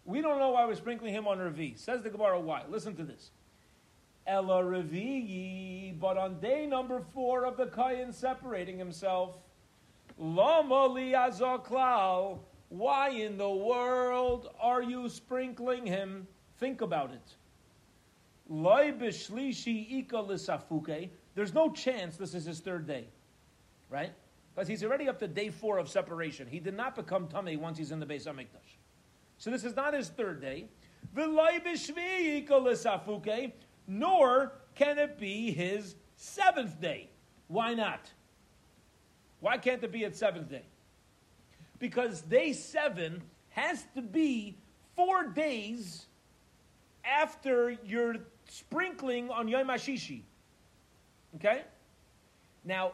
We 0.05 0.21
don't 0.21 0.39
know 0.39 0.51
why 0.51 0.67
we're 0.67 0.75
sprinkling 0.75 1.15
him 1.15 1.27
on 1.27 1.39
Ravi. 1.39 1.75
Says 1.77 2.03
the 2.03 2.11
Gemara, 2.11 2.39
why? 2.39 2.63
Listen 2.69 2.95
to 2.97 3.05
this. 3.05 3.31
Ella 4.27 4.65
Ravi, 4.65 5.95
but 5.99 6.17
on 6.17 6.41
day 6.41 6.67
number 6.67 7.03
four 7.13 7.45
of 7.45 7.57
the 7.57 7.67
Kayan 7.67 8.13
separating 8.13 8.79
himself, 8.79 9.37
Lama 10.17 10.89
liazaklal, 10.89 12.39
why 12.69 13.11
in 13.11 13.37
the 13.37 13.51
world 13.51 14.49
are 14.61 14.83
you 14.83 15.09
sprinkling 15.09 15.87
him? 15.87 16.27
Think 16.59 16.81
about 16.81 17.11
it. 17.13 17.35
There's 21.35 21.55
no 21.55 21.71
chance 21.71 22.17
this 22.17 22.35
is 22.35 22.45
his 22.45 22.61
third 22.61 22.87
day, 22.87 23.07
right? 23.91 24.13
Because 24.55 24.69
he's 24.69 24.85
already 24.85 25.09
up 25.09 25.19
to 25.19 25.27
day 25.27 25.51
four 25.51 25.79
of 25.79 25.89
separation. 25.89 26.47
He 26.47 26.61
did 26.61 26.77
not 26.77 26.95
become 26.95 27.27
tummy 27.27 27.57
once 27.57 27.79
he's 27.79 27.91
in 27.91 27.99
the 27.99 28.07
Beis 28.07 28.27
Hamikdash. 28.27 28.79
So 29.39 29.51
this 29.51 29.65
is 29.65 29.75
not 29.75 29.95
his 29.95 30.11
third 30.11 30.41
day. 30.41 30.69
Nor 33.87 34.53
can 34.75 34.99
it 34.99 35.19
be 35.19 35.51
his 35.53 35.97
seventh 36.17 36.81
day. 36.81 37.09
Why 37.49 37.75
not? 37.75 38.11
Why 39.41 39.59
can't 39.59 39.83
it 39.83 39.93
be 39.93 40.05
at 40.05 40.17
seventh 40.17 40.49
day? 40.49 40.65
Because 41.79 42.23
day 42.23 42.53
seven 42.53 43.23
has 43.51 43.85
to 43.95 44.03
be 44.03 44.57
four 44.95 45.25
days 45.25 46.07
after 47.05 47.71
your 47.85 48.17
sprinkling 48.49 49.31
on 49.31 49.49
Yom 49.49 49.69
HaShishi. 49.69 50.23
Okay? 51.37 51.63
Now, 52.65 52.93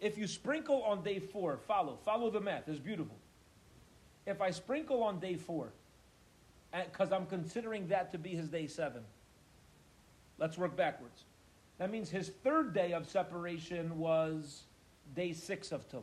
if 0.00 0.16
you 0.16 0.26
sprinkle 0.26 0.82
on 0.82 1.02
day 1.02 1.18
four, 1.18 1.58
follow, 1.66 1.98
follow 2.04 2.30
the 2.30 2.40
math. 2.40 2.68
It's 2.68 2.78
beautiful. 2.78 3.16
if 4.26 4.42
I 4.42 4.50
sprinkle 4.50 5.02
on 5.02 5.18
day 5.18 5.36
four, 5.36 5.72
uh, 6.72 6.82
because 6.90 7.12
I'm 7.12 7.26
considering 7.26 7.88
that 7.88 8.12
to 8.12 8.18
be 8.18 8.30
his 8.30 8.48
day 8.48 8.66
seven, 8.66 9.02
let's 10.38 10.58
work 10.58 10.76
backwards. 10.76 11.24
That 11.78 11.90
means 11.90 12.10
his 12.10 12.28
third 12.44 12.74
day 12.74 12.92
of 12.92 13.08
separation 13.08 13.98
was 13.98 14.64
day 15.16 15.32
six 15.32 15.72
of 15.72 15.88
Tumah. 15.88 16.02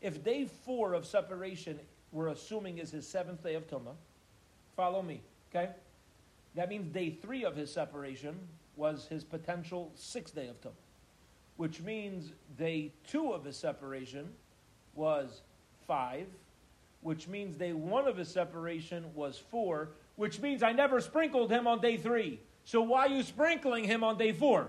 If 0.00 0.24
day 0.24 0.48
four 0.64 0.94
of 0.94 1.04
separation 1.04 1.78
we're 2.12 2.28
assuming 2.28 2.78
is 2.78 2.90
his 2.90 3.06
seventh 3.06 3.42
day 3.42 3.54
of 3.54 3.68
Tumah, 3.68 3.94
follow 4.76 5.02
me, 5.02 5.20
okay? 5.54 5.70
That 6.54 6.68
means 6.68 6.88
day 6.88 7.10
three 7.10 7.44
of 7.44 7.56
his 7.56 7.72
separation 7.72 8.38
was 8.76 9.06
his 9.06 9.24
potential 9.24 9.92
sixth 9.94 10.34
day 10.34 10.48
of 10.48 10.60
Tumah, 10.60 10.72
which 11.56 11.80
means 11.80 12.32
day 12.58 12.92
two 13.06 13.32
of 13.32 13.44
his 13.44 13.56
separation 13.56 14.28
was 14.94 15.42
five, 15.86 16.26
which 17.00 17.28
means 17.28 17.56
day 17.56 17.72
one 17.72 18.06
of 18.06 18.16
his 18.16 18.28
separation 18.28 19.04
was 19.14 19.38
four, 19.50 19.90
which 20.16 20.40
means 20.40 20.62
I 20.62 20.72
never 20.72 21.00
sprinkled 21.00 21.50
him 21.50 21.66
on 21.66 21.80
day 21.80 21.96
three. 21.96 22.40
So 22.64 22.82
why 22.82 23.06
are 23.06 23.08
you 23.08 23.22
sprinkling 23.22 23.84
him 23.84 24.04
on 24.04 24.18
day 24.18 24.32
four? 24.32 24.68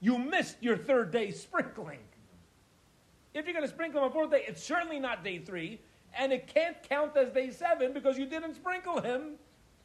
You 0.00 0.18
missed 0.18 0.56
your 0.60 0.76
third 0.76 1.10
day 1.10 1.30
sprinkling. 1.30 1.98
If 3.32 3.46
you're 3.46 3.54
going 3.54 3.66
to 3.66 3.72
sprinkle 3.72 4.00
him 4.00 4.06
on 4.06 4.12
fourth 4.12 4.30
day, 4.30 4.44
it's 4.46 4.62
certainly 4.62 5.00
not 5.00 5.24
day 5.24 5.38
three, 5.38 5.80
and 6.18 6.32
it 6.32 6.46
can't 6.52 6.76
count 6.88 7.16
as 7.16 7.30
day 7.30 7.50
seven 7.50 7.92
because 7.92 8.18
you 8.18 8.26
didn't 8.26 8.54
sprinkle 8.54 9.00
him 9.00 9.34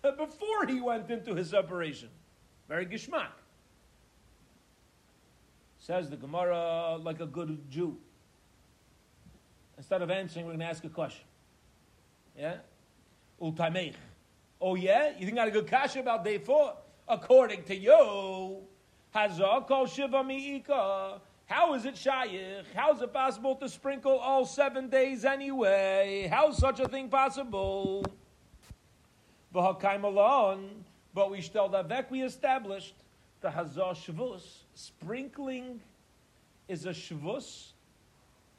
before 0.01 0.65
he 0.67 0.81
went 0.81 1.09
into 1.09 1.35
his 1.35 1.49
separation. 1.49 2.09
Very 2.67 2.85
gishmak. 2.85 3.31
Says 5.79 6.09
the 6.09 6.17
Gemara 6.17 6.97
like 6.97 7.19
a 7.19 7.25
good 7.25 7.69
Jew. 7.69 7.97
Instead 9.77 10.01
of 10.01 10.11
answering, 10.11 10.45
we're 10.45 10.51
going 10.51 10.59
to 10.59 10.65
ask 10.65 10.83
a 10.83 10.89
question. 10.89 11.23
Yeah? 12.37 12.57
Ultameich. 13.41 13.95
Oh, 14.61 14.75
yeah? 14.75 15.13
You 15.17 15.25
think 15.25 15.37
I 15.39 15.41
got 15.41 15.47
a 15.47 15.51
good 15.51 15.67
kasha 15.67 15.99
about 15.99 16.25
day 16.25 16.37
four? 16.37 16.73
According 17.07 17.63
to 17.63 17.75
you, 17.75 18.61
kol 19.13 19.87
shiva 19.87 20.23
mi'ika. 20.23 21.21
How 21.49 21.73
is 21.73 21.85
it 21.85 21.95
shayich? 21.95 22.65
How 22.75 22.93
is 22.93 23.01
it 23.01 23.11
possible 23.11 23.55
to 23.55 23.67
sprinkle 23.67 24.19
all 24.19 24.45
seven 24.45 24.87
days 24.87 25.25
anyway? 25.25 26.29
How 26.31 26.49
is 26.49 26.57
such 26.57 26.79
a 26.79 26.87
thing 26.87 27.09
possible? 27.09 28.05
alone, 30.03 30.85
but 31.15 31.31
we 31.31 31.41
that 31.89 32.11
we 32.11 32.21
established 32.21 32.93
the 33.41 33.49
hazah 33.49 33.95
shvus. 33.95 34.43
Sprinkling 34.75 35.81
is 36.67 36.85
a 36.85 36.91
shvus, 36.91 37.71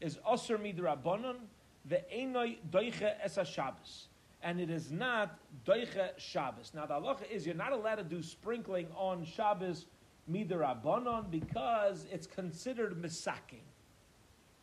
is 0.01 0.19
osir 0.29 0.59
midrabanon, 0.59 1.37
the 1.85 2.03
enoi 2.13 2.57
doiche 2.73 3.13
es 3.23 3.39
Shabbos. 3.49 4.09
And 4.43 4.61
it 4.61 4.69
is 4.69 4.91
not 4.91 5.39
doiche 5.65 6.19
Shabbos. 6.19 6.73
Now 6.75 6.87
the 6.87 6.95
halacha 6.95 7.31
is 7.31 7.47
you're 7.47 7.55
not 7.55 7.71
allowed 7.71 7.97
to 7.97 8.05
do 8.05 8.21
sprinkling 8.21 8.89
on 8.97 9.25
Shabbos 9.25 9.87
midirabanon 10.31 11.31
because 11.31 12.07
it's 12.11 12.27
considered 12.27 13.01
misaking. 13.01 13.65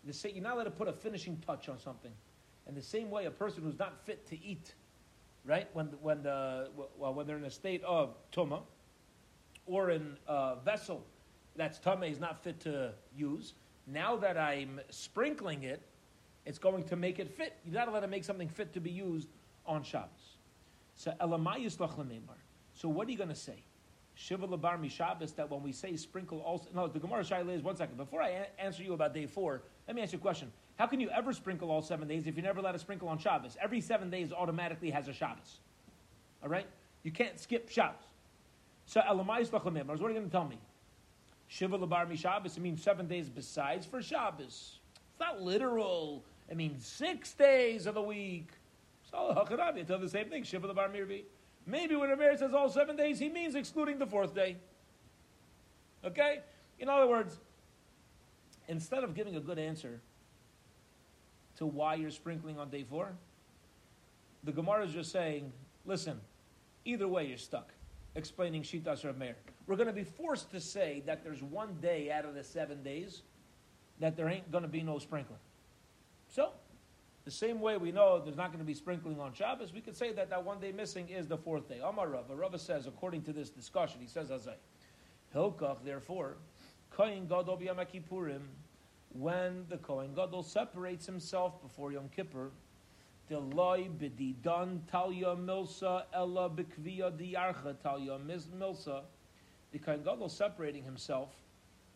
You're 0.03 0.43
not 0.43 0.55
allowed 0.55 0.63
to 0.63 0.71
put 0.71 0.87
a 0.87 0.93
finishing 0.93 1.41
touch 1.45 1.67
on 1.67 1.79
something. 1.79 2.11
And 2.65 2.75
the 2.75 2.81
same 2.81 3.09
way, 3.09 3.25
a 3.25 3.31
person 3.31 3.63
who's 3.63 3.79
not 3.79 4.05
fit 4.05 4.25
to 4.27 4.43
eat, 4.43 4.73
right? 5.45 5.67
When 5.73 5.87
when 6.01 6.23
the 6.23 6.69
well, 6.97 7.13
when 7.13 7.27
they're 7.27 7.37
in 7.37 7.45
a 7.45 7.51
state 7.51 7.83
of 7.83 8.15
tuma, 8.31 8.61
or 9.65 9.91
in 9.91 10.17
a 10.27 10.55
vessel 10.63 11.03
that's 11.55 11.79
tuma 11.79 12.09
is 12.09 12.19
not 12.19 12.43
fit 12.43 12.59
to 12.61 12.93
use. 13.15 13.53
Now 13.87 14.15
that 14.17 14.37
I'm 14.37 14.79
sprinkling 14.89 15.63
it, 15.63 15.81
it's 16.45 16.59
going 16.59 16.83
to 16.85 16.95
make 16.95 17.19
it 17.19 17.29
fit. 17.29 17.57
You're 17.65 17.75
not 17.75 17.87
allowed 17.87 18.01
to 18.01 18.07
make 18.07 18.23
something 18.23 18.49
fit 18.49 18.73
to 18.73 18.79
be 18.79 18.91
used 18.91 19.29
on 19.65 19.83
Shabbos. 19.83 20.37
So 20.95 21.13
So 22.73 22.89
what 22.89 23.07
are 23.07 23.11
you 23.11 23.17
going 23.17 23.29
to 23.29 23.35
say? 23.35 23.63
Shiva 24.19 24.47
Labar 24.47 24.79
Mishabas, 24.81 25.35
that 25.35 25.51
when 25.51 25.61
we 25.61 25.71
say 25.71 25.95
sprinkle 25.95 26.39
also. 26.41 26.67
No, 26.73 26.87
the 26.87 26.97
Gemara 26.97 27.21
Shaila 27.21 27.55
is 27.55 27.61
one 27.61 27.75
second. 27.75 27.97
Before 27.97 28.19
I 28.19 28.29
a- 28.29 28.47
answer 28.59 28.81
you 28.81 28.93
about 28.93 29.13
day 29.13 29.27
four, 29.27 29.61
let 29.87 29.95
me 29.95 30.01
ask 30.01 30.11
you 30.11 30.17
a 30.17 30.21
question. 30.21 30.51
How 30.77 30.87
can 30.87 30.99
you 30.99 31.09
ever 31.11 31.31
sprinkle 31.33 31.69
all 31.69 31.83
seven 31.83 32.07
days 32.07 32.25
if 32.25 32.35
you 32.35 32.41
never 32.41 32.59
let 32.59 32.73
a 32.73 32.79
sprinkle 32.79 33.09
on 33.09 33.19
Shabbos? 33.19 33.57
Every 33.61 33.79
seven 33.79 34.09
days 34.09 34.33
automatically 34.33 34.89
has 34.89 35.07
a 35.07 35.13
Shabbos. 35.13 35.59
All 36.41 36.49
right? 36.49 36.65
You 37.03 37.11
can't 37.11 37.39
skip 37.39 37.69
Shabbos. 37.69 38.01
So, 38.87 39.01
Elamais 39.01 39.49
Lachamim, 39.49 39.85
what 39.85 40.01
are 40.01 40.07
you 40.09 40.15
going 40.15 40.25
to 40.25 40.31
tell 40.31 40.47
me? 40.47 40.57
Shiva 41.47 41.77
Labar 41.77 42.09
Mishabas, 42.09 42.57
it 42.57 42.61
means 42.61 42.81
seven 42.81 43.07
days 43.07 43.29
besides 43.29 43.85
for 43.85 44.01
Shabbos. 44.01 44.79
It's 45.11 45.19
not 45.19 45.41
literal. 45.41 46.23
It 46.49 46.57
means 46.57 46.87
six 46.87 47.33
days 47.33 47.85
of 47.85 47.93
the 47.93 48.01
week. 48.01 48.49
So, 49.11 49.17
Hacharabi, 49.17 49.85
tell 49.85 49.99
the 49.99 50.09
same 50.09 50.29
thing. 50.29 50.43
Shiva 50.43 50.67
Labar 50.67 50.91
Mirbi. 50.91 51.23
Maybe 51.67 51.97
when 51.97 52.09
Rameir 52.09 52.39
says 52.39 52.53
all 52.53 52.69
seven 52.69 52.95
days, 52.95 53.19
he 53.19 53.27
means 53.27 53.53
excluding 53.53 53.99
the 53.99 54.07
fourth 54.07 54.33
day. 54.33 54.55
Okay? 56.03 56.39
In 56.79 56.87
other 56.87 57.05
words, 57.05 57.37
instead 58.69 59.03
of 59.03 59.13
giving 59.13 59.35
a 59.35 59.41
good 59.41 59.59
answer 59.59 59.99
to 61.57 61.65
why 61.65 61.95
you're 61.95 62.09
sprinkling 62.09 62.57
on 62.57 62.69
day 62.69 62.85
four, 62.89 63.11
the 64.45 64.53
Gemara 64.53 64.85
is 64.85 64.93
just 64.93 65.11
saying, 65.11 65.51
listen, 65.85 66.21
either 66.85 67.07
way 67.07 67.27
you're 67.27 67.37
stuck, 67.37 67.73
explaining 68.15 68.63
Shitas 68.63 69.03
Rameir. 69.03 69.33
We're 69.65 69.75
going 69.75 69.87
to 69.87 69.93
be 69.93 70.05
forced 70.05 70.49
to 70.51 70.61
say 70.61 71.03
that 71.05 71.21
there's 71.21 71.43
one 71.43 71.75
day 71.81 72.09
out 72.09 72.23
of 72.23 72.33
the 72.33 72.45
seven 72.45 72.81
days 72.81 73.23
that 73.99 74.15
there 74.15 74.29
ain't 74.29 74.49
going 74.51 74.61
to 74.61 74.69
be 74.69 74.83
no 74.83 74.99
sprinkling. 74.99 75.39
So, 76.29 76.51
the 77.27 77.31
same 77.31 77.59
way 77.59 77.75
we 77.75 77.91
know 77.91 78.21
there's 78.23 78.37
not 78.37 78.53
going 78.53 78.59
to 78.59 78.65
be 78.65 78.73
sprinkling 78.73 79.19
on 79.19 79.33
Shabbos, 79.33 79.73
we 79.73 79.81
could 79.81 79.97
say 79.97 80.13
that 80.13 80.29
that 80.29 80.45
one 80.45 80.61
day 80.61 80.71
missing 80.71 81.09
is 81.09 81.27
the 81.27 81.35
fourth 81.35 81.67
day. 81.67 81.81
Amar 81.83 82.07
Rava. 82.07 82.33
Rava 82.33 82.57
says, 82.57 82.87
according 82.87 83.23
to 83.23 83.33
this 83.33 83.49
discussion, 83.49 83.99
he 83.99 84.07
says, 84.07 84.29
Azay. 84.29 84.53
Hilkach, 85.35 85.83
therefore, 85.83 86.37
Kohen 86.89 87.27
Gadol 87.27 87.57
B'Yom 87.57 87.85
Kippurim, 87.85 88.43
when 89.09 89.65
the 89.67 89.75
Kohen 89.75 90.13
Gadol 90.15 90.41
separates 90.41 91.05
himself 91.05 91.61
before 91.61 91.91
Yom 91.91 92.07
Kippur, 92.15 92.49
Deloi 93.29 93.89
b'didan 93.89 94.79
talya 94.89 95.37
milsa 95.37 96.03
ella 96.13 96.49
b'kviya 96.49 97.11
diarcha 97.11 97.75
talya 97.83 98.17
milsa, 98.57 99.01
the 99.73 99.79
Kohen 99.79 100.01
Gadol 100.01 100.29
separating 100.29 100.85
himself, 100.85 101.31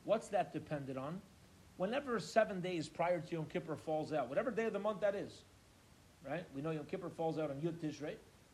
what's 0.03 0.27
that 0.27 0.51
dependent 0.51 0.97
on? 0.97 1.21
Whenever 1.81 2.19
seven 2.19 2.61
days 2.61 2.87
prior 2.87 3.19
to 3.19 3.31
Yom 3.31 3.45
Kippur 3.45 3.75
falls 3.75 4.13
out, 4.13 4.29
whatever 4.29 4.51
day 4.51 4.65
of 4.65 4.73
the 4.73 4.77
month 4.77 5.01
that 5.01 5.15
is, 5.15 5.41
right? 6.29 6.45
We 6.53 6.61
know 6.61 6.69
Yom 6.69 6.85
Kippur 6.85 7.09
falls 7.09 7.39
out 7.39 7.49
on 7.49 7.55
Yud 7.55 7.73
Tishrei. 7.79 8.13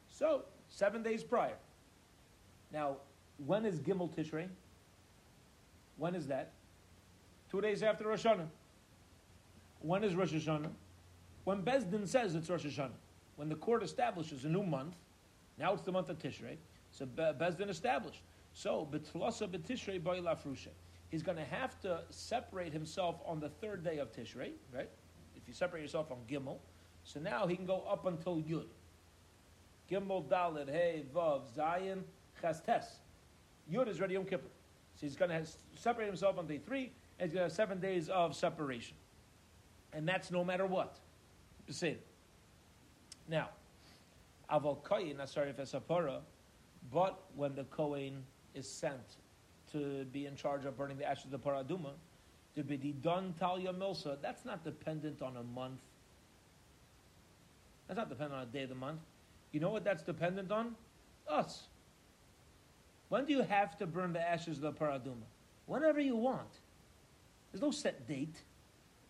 So, 0.09 0.45
seven 0.69 1.03
days 1.03 1.25
prior. 1.25 1.57
Now, 2.71 2.95
when 3.45 3.65
is 3.65 3.81
Gimel 3.81 4.09
Tishrei? 4.15 4.47
When 5.97 6.15
is 6.15 6.25
that? 6.27 6.53
Two 7.51 7.59
days 7.59 7.83
after 7.83 8.07
Rosh 8.07 8.25
Hashanah. 8.25 8.47
When 9.81 10.05
is 10.05 10.15
Rosh 10.15 10.31
Hashanah? 10.31 10.71
When 11.43 11.63
Bezdin 11.63 12.07
says 12.07 12.33
it's 12.33 12.49
Rosh 12.49 12.65
Hashanah. 12.65 12.91
When 13.35 13.49
the 13.49 13.55
court 13.55 13.83
establishes 13.83 14.45
a 14.45 14.47
new 14.47 14.63
month, 14.63 14.95
now 15.59 15.73
it's 15.73 15.83
the 15.83 15.91
month 15.91 16.07
of 16.07 16.17
Tishrei. 16.17 16.55
So 16.91 17.05
Bezdin 17.05 17.69
established. 17.69 18.21
So, 18.53 18.87
Betlasa 18.89 19.49
Betishrei 19.49 20.01
Lafrusha 20.01 20.69
he's 21.09 21.23
going 21.23 21.37
to 21.37 21.45
have 21.45 21.79
to 21.81 22.01
separate 22.09 22.73
himself 22.73 23.17
on 23.25 23.39
the 23.39 23.49
third 23.49 23.83
day 23.83 23.97
of 23.97 24.11
Tishrei, 24.11 24.51
right? 24.73 24.89
If 25.35 25.47
you 25.47 25.53
separate 25.53 25.81
yourself 25.81 26.11
on 26.11 26.17
Gimel, 26.29 26.57
so 27.03 27.19
now 27.19 27.47
he 27.47 27.55
can 27.55 27.65
go 27.65 27.83
up 27.89 28.05
until 28.05 28.37
Yud. 28.37 28.67
Gimel, 29.89 30.27
Dalit, 30.27 30.69
Hey, 30.69 31.05
Vav, 31.15 31.43
Zayin, 31.55 32.01
Chastes. 32.43 32.85
Yud 33.71 33.87
is 33.87 33.99
ready 34.01 34.13
Yom 34.13 34.25
Kippur. 34.25 34.49
So 34.95 35.05
he's 35.05 35.15
going 35.15 35.31
to 35.31 35.45
separate 35.75 36.07
himself 36.07 36.37
on 36.37 36.47
day 36.47 36.57
three, 36.57 36.91
and 37.19 37.29
he's 37.29 37.33
going 37.33 37.43
to 37.43 37.49
have 37.49 37.51
seven 37.53 37.79
days 37.79 38.09
of 38.09 38.35
separation. 38.35 38.97
And 39.93 40.07
that's 40.07 40.31
no 40.31 40.43
matter 40.43 40.65
what. 40.65 40.97
Say 41.69 41.97
Now, 43.27 43.49
Aval 44.51 44.81
Koyin, 44.83 45.25
sorry 45.27 45.49
if 45.49 45.59
it's 45.59 45.73
a 45.73 45.81
but 46.91 47.21
when 47.35 47.53
the 47.55 47.65
Kohen 47.65 48.23
is 48.53 48.69
sent 48.69 49.17
to 49.71 50.05
be 50.05 50.25
in 50.25 50.35
charge 50.35 50.65
of 50.65 50.77
burning 50.77 50.97
the 50.97 51.05
ashes 51.05 51.25
of 51.25 51.31
the 51.31 51.39
paraduma, 51.39 51.91
to 52.55 52.63
be 52.63 52.77
the 52.77 52.91
done 52.91 53.33
talia 53.39 53.73
milsa, 53.73 54.17
that's 54.21 54.45
not 54.45 54.63
dependent 54.63 55.21
on 55.21 55.37
a 55.37 55.43
month. 55.43 55.79
That's 57.87 57.97
not 57.97 58.09
dependent 58.09 58.41
on 58.41 58.47
a 58.47 58.51
day 58.51 58.63
of 58.63 58.69
the 58.69 58.75
month. 58.75 58.99
You 59.51 59.59
know 59.59 59.69
what 59.69 59.83
that's 59.83 60.03
dependent 60.03 60.51
on? 60.51 60.75
Us. 61.27 61.63
When 63.09 63.25
do 63.25 63.33
you 63.33 63.43
have 63.43 63.77
to 63.77 63.85
burn 63.85 64.13
the 64.13 64.21
ashes 64.21 64.57
of 64.57 64.63
the 64.63 64.73
paraduma? 64.73 65.25
Whenever 65.65 65.99
you 65.99 66.15
want. 66.15 66.49
There's 67.51 67.61
no 67.61 67.71
set 67.71 68.07
date. 68.07 68.41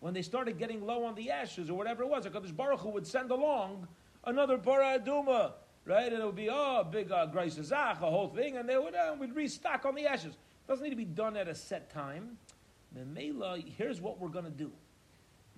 When 0.00 0.14
they 0.14 0.22
started 0.22 0.58
getting 0.58 0.84
low 0.86 1.04
on 1.04 1.16
the 1.16 1.30
ashes 1.30 1.70
or 1.70 1.74
whatever 1.74 2.04
it 2.04 2.08
was, 2.08 2.24
because 2.24 2.52
Baruch 2.52 2.80
Hu 2.80 2.90
would 2.90 3.06
send 3.06 3.30
along 3.32 3.88
another 4.24 4.56
paraduma, 4.56 5.52
right? 5.84 6.12
And 6.12 6.22
it 6.22 6.24
would 6.24 6.36
be, 6.36 6.48
oh, 6.50 6.84
big 6.84 7.10
uh, 7.10 7.26
a 7.32 7.96
whole 7.98 8.28
thing, 8.28 8.56
and 8.56 8.68
they 8.68 8.78
would 8.78 8.94
uh, 8.94 9.16
we'd 9.18 9.34
restock 9.34 9.84
on 9.84 9.96
the 9.96 10.06
ashes. 10.06 10.36
Doesn't 10.68 10.84
need 10.84 10.90
to 10.90 10.96
be 10.96 11.06
done 11.06 11.36
at 11.38 11.48
a 11.48 11.54
set 11.54 11.90
time. 11.90 12.36
Memela, 12.94 13.66
here's 13.78 14.02
what 14.02 14.20
we're 14.20 14.28
going 14.28 14.44
to 14.44 14.50
do. 14.50 14.70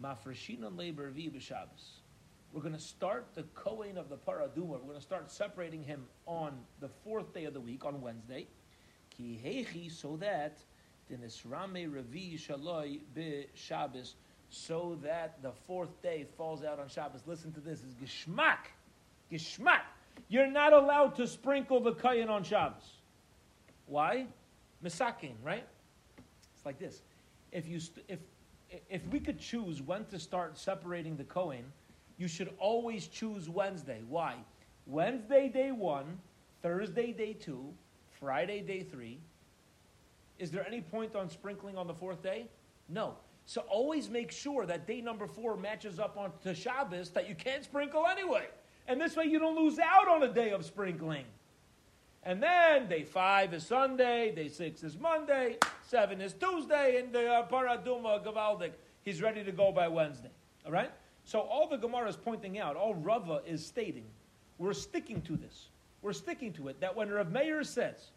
Mafreshina 0.01 0.77
labor 0.77 1.12
Shabbos. 1.40 2.01
We're 2.53 2.62
going 2.62 2.75
to 2.75 2.81
start 2.81 3.27
the 3.35 3.42
Kohen 3.55 3.99
of 3.99 4.09
the 4.09 4.16
Paraduma. 4.16 4.68
We're 4.70 4.79
going 4.79 4.94
to 4.94 5.01
start 5.01 5.31
separating 5.31 5.83
him 5.83 6.07
on 6.27 6.53
the 6.81 6.88
fourth 6.88 7.35
day 7.35 7.44
of 7.44 7.55
the 7.55 7.61
week, 7.61 7.85
on 7.85 8.01
Wednesday. 8.01 8.46
Ki 9.11 9.40
hechi, 9.44 9.90
so 9.90 10.16
that 10.18 10.59
the 11.09 11.16
Nisrame 11.16 11.90
Revi 11.90 12.38
Shaloi 12.38 13.01
be 13.12 13.46
Shabbos, 13.55 14.14
so 14.49 14.96
that 15.03 15.42
the 15.42 15.53
fourth 15.66 16.01
day 16.03 16.27
falls 16.37 16.62
out 16.62 16.79
on 16.79 16.88
Shabbos. 16.88 17.23
Listen 17.27 17.53
to 17.53 17.61
this: 17.61 17.81
is 17.81 17.94
Geschmack, 17.94 18.70
Geschmack. 19.31 19.83
You're 20.29 20.51
not 20.51 20.73
allowed 20.73 21.16
to 21.16 21.27
sprinkle 21.27 21.81
the 21.81 21.94
Kohen 21.94 22.29
on 22.29 22.44
Shabbos. 22.44 22.92
Why? 23.87 24.27
Misakin, 24.85 25.35
right? 25.43 25.66
It's 26.55 26.64
like 26.64 26.79
this. 26.79 27.03
If 27.53 27.69
you 27.69 27.81
st- 27.81 28.05
if 28.09 28.19
if 28.88 29.07
we 29.09 29.19
could 29.19 29.38
choose 29.38 29.83
when 29.83 30.05
to 30.07 30.19
start 30.19 30.57
separating 30.57 31.16
the 31.16 31.25
Kohen, 31.25 31.64
you 32.19 32.29
should 32.29 32.53
always 32.59 33.09
choose 33.09 33.49
Wednesday. 33.49 34.03
Why? 34.09 34.37
Wednesday, 34.87 35.49
day 35.49 35.73
one, 35.73 36.19
Thursday, 36.62 37.12
day 37.12 37.33
two, 37.33 37.73
Friday, 38.21 38.61
day 38.61 38.83
three. 38.83 39.19
Is 40.38 40.51
there 40.51 40.66
any 40.66 40.81
point 40.81 41.16
on 41.16 41.29
sprinkling 41.29 41.77
on 41.77 41.87
the 41.87 41.95
fourth 41.95 42.23
day? 42.23 42.47
No. 42.88 43.14
So 43.47 43.62
always 43.62 44.09
make 44.09 44.31
sure 44.31 44.64
that 44.66 44.87
day 44.87 45.01
number 45.01 45.27
four 45.27 45.57
matches 45.57 45.99
up 45.99 46.16
on 46.16 46.31
to 46.43 46.55
Shabbos 46.55 47.11
that 47.11 47.29
you 47.29 47.35
can't 47.35 47.64
sprinkle 47.64 48.07
anyway. 48.07 48.47
And 48.87 49.01
this 49.01 49.16
way 49.16 49.25
you 49.25 49.38
don't 49.38 49.57
lose 49.57 49.79
out 49.79 50.09
on 50.09 50.23
a 50.23 50.33
day 50.33 50.51
of 50.51 50.64
sprinkling. 50.64 51.25
And 52.22 52.42
then 52.42 52.88
day 52.88 53.04
five 53.04 53.54
is 53.54 53.66
Sunday, 53.66 54.33
day 54.35 54.48
six 54.48 54.83
is 54.83 54.98
Monday, 54.98 55.56
seven 55.87 56.20
is 56.20 56.35
Tuesday, 56.35 57.00
and 57.00 57.12
the 57.12 57.26
uh, 57.26 57.48
Paraduma 57.48 58.22
Gavaldik, 58.22 58.72
he's 59.02 59.22
ready 59.22 59.42
to 59.42 59.52
go 59.52 59.72
by 59.72 59.88
Wednesday. 59.88 60.30
All 60.66 60.72
right? 60.72 60.90
So 61.24 61.40
all 61.40 61.66
the 61.66 61.78
Gemara 61.78 62.09
is 62.09 62.16
pointing 62.16 62.59
out, 62.59 62.76
all 62.76 62.94
Rava 62.94 63.40
is 63.46 63.64
stating, 63.64 64.04
we're 64.59 64.74
sticking 64.74 65.22
to 65.22 65.37
this. 65.37 65.68
We're 66.02 66.12
sticking 66.12 66.52
to 66.54 66.68
it. 66.68 66.80
That 66.80 66.94
when 66.94 67.11
Rav 67.11 67.30
Meir 67.30 67.64
says, 67.64 68.11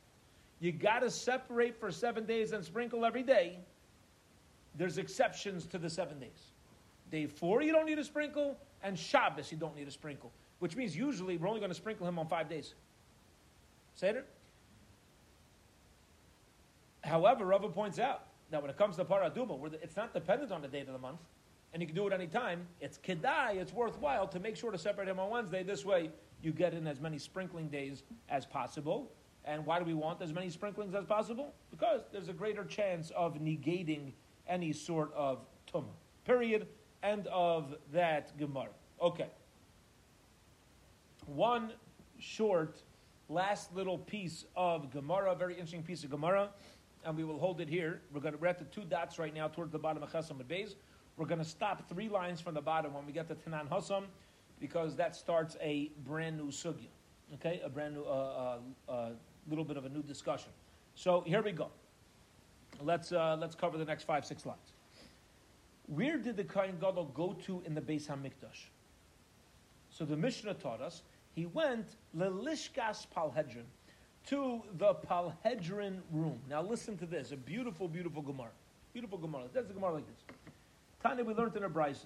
you 0.60 0.72
got 0.72 1.00
to 1.00 1.10
separate 1.10 1.80
for 1.80 1.92
seven 1.92 2.26
days 2.26 2.52
and 2.52 2.64
sprinkle 2.64 3.06
every 3.06 3.24
day, 3.24 3.58
there's 4.78 4.98
exceptions 4.98 5.66
to 5.68 5.78
the 5.78 5.90
seven 5.90 6.20
days. 6.20 6.52
Day 7.12 7.28
four, 7.28 7.62
you 7.62 7.72
don't 7.72 7.86
need 7.86 8.00
a 8.00 8.04
sprinkle, 8.04 8.58
and 8.84 8.98
Shabbos, 8.98 9.52
you 9.52 9.58
don't 9.58 9.76
need 9.76 9.88
a 9.88 9.92
sprinkle. 9.92 10.32
Which 10.60 10.76
means 10.76 10.96
usually 10.96 11.38
we're 11.38 11.48
only 11.48 11.60
going 11.60 11.72
to 11.72 11.76
sprinkle 11.76 12.08
him 12.08 12.18
on 12.20 12.28
five 12.28 12.50
days. 12.50 12.74
Seder? 13.96 14.26
However, 17.04 17.46
Rava 17.46 17.70
points 17.70 18.00
out 18.00 18.28
that 18.50 18.62
when 18.62 18.70
it 18.70 18.78
comes 18.78 18.96
to 18.96 19.06
Paraduma, 19.06 19.74
it's 19.82 19.96
not 19.96 20.14
dependent 20.14 20.52
on 20.52 20.62
the 20.62 20.68
date 20.68 20.88
of 20.88 20.94
the 20.94 21.00
month 21.00 21.20
and 21.74 21.82
you 21.82 21.88
can 21.88 21.96
do 21.96 22.08
it 22.08 22.14
anytime, 22.14 22.68
it's 22.80 23.00
kedai, 23.00 23.56
it's 23.56 23.74
worthwhile 23.74 24.28
to 24.28 24.40
make 24.40 24.56
sure 24.56 24.72
to 24.72 24.78
separate 24.78 25.08
him 25.08 25.20
on 25.20 25.30
Wednesday. 25.32 25.64
This 25.64 25.84
way, 25.84 26.12
you 26.42 26.52
get 26.52 26.74
in 26.74 26.86
as 26.86 27.02
many 27.02 27.18
sprinkling 27.18 27.68
days 27.68 28.04
as 28.30 28.46
possible. 28.46 29.12
And 29.46 29.66
why 29.66 29.80
do 29.80 29.86
we 29.86 29.96
want 29.96 30.22
as 30.22 30.32
many 30.32 30.50
sprinklings 30.50 30.94
as 30.94 31.04
possible? 31.06 31.54
Because 31.72 32.02
there's 32.12 32.30
a 32.30 32.34
greater 32.34 32.64
chance 32.64 33.12
of 33.12 33.36
negating 33.40 34.12
any 34.48 34.72
sort 34.72 35.12
of 35.16 35.40
tumah. 35.74 35.86
Period. 36.26 36.68
End 37.02 37.28
of 37.28 37.76
that 37.92 38.38
Gemara. 38.38 38.70
Okay. 39.02 39.28
One 41.26 41.74
short, 42.20 42.84
last 43.30 43.74
little 43.76 43.98
piece 43.98 44.46
of 44.56 44.92
Gemara, 44.92 45.36
very 45.36 45.54
interesting 45.54 45.84
piece 45.84 46.04
of 46.04 46.10
Gemara, 46.10 46.50
and 47.06 47.18
we 47.18 47.24
will 47.24 47.40
hold 47.40 47.62
it 47.62 47.70
here. 47.70 48.02
We're 48.14 48.22
going 48.22 48.34
to, 48.34 48.40
we're 48.40 48.48
at 48.48 48.60
the 48.60 48.66
two 48.66 48.84
dots 48.84 49.20
right 49.20 49.34
now 49.34 49.48
towards 49.48 49.72
the 49.72 49.80
bottom 49.80 50.04
of 50.04 50.12
Chesam 50.12 50.42
Beis. 50.44 50.76
We're 51.18 51.26
going 51.26 51.40
to 51.40 51.46
stop 51.46 51.88
three 51.90 52.10
lines 52.10 52.42
from 52.42 52.54
the 52.54 52.62
bottom 52.62 52.94
when 52.94 53.06
we 53.06 53.14
get 53.14 53.28
to 53.28 53.36
Tanan 53.36 53.70
Hassam, 53.70 54.06
because 54.60 54.96
that 54.96 55.16
starts 55.16 55.58
a 55.62 55.92
brand 56.06 56.38
new 56.38 56.48
sugya. 56.48 56.88
Okay, 57.36 57.62
a 57.64 57.70
brand 57.70 57.96
new, 57.96 58.04
uh, 58.04 58.60
uh, 58.88 58.92
uh, 58.92 59.10
little 59.50 59.66
bit 59.66 59.78
of 59.78 59.86
a 59.86 59.90
new 59.90 60.04
discussion. 60.04 60.50
So 60.96 61.22
here 61.26 61.42
we 61.42 61.52
go. 61.52 61.70
Let's 62.82 63.12
uh, 63.12 63.38
let's 63.40 63.56
cover 63.56 63.78
the 63.78 63.86
next 63.86 64.04
five 64.04 64.26
six 64.26 64.46
lines. 64.46 64.74
Where 65.88 66.18
did 66.18 66.38
the 66.38 66.44
Kohen 66.44 66.78
Gadol 66.80 67.06
go 67.14 67.34
to 67.46 67.62
in 67.66 67.74
the 67.74 67.82
Beis 67.82 68.08
Hamikdash? 68.08 68.70
So 69.90 70.06
the 70.06 70.16
Mishnah 70.16 70.56
taught 70.56 70.82
us 70.82 71.04
he 71.34 71.46
went 71.46 71.96
lelishkas 72.16 73.08
palhedrin 73.16 73.66
to 74.28 74.62
the 74.78 74.94
palhedrin 74.94 76.02
room. 76.12 76.40
Now 76.50 76.62
listen 76.62 76.98
to 76.98 77.06
this, 77.06 77.32
a 77.32 77.38
beautiful, 77.38 77.88
beautiful 77.88 78.22
Gemara. 78.22 78.52
Beautiful 78.94 79.18
Gemara. 79.18 79.44
That's 79.54 79.70
a 79.70 79.74
Gemara 79.74 79.96
like 79.96 80.08
this. 80.08 80.24
Tanya, 81.02 81.24
we 81.24 81.34
learned 81.34 81.56
in 81.58 81.64
a 81.64 81.70
brisa. 81.70 82.06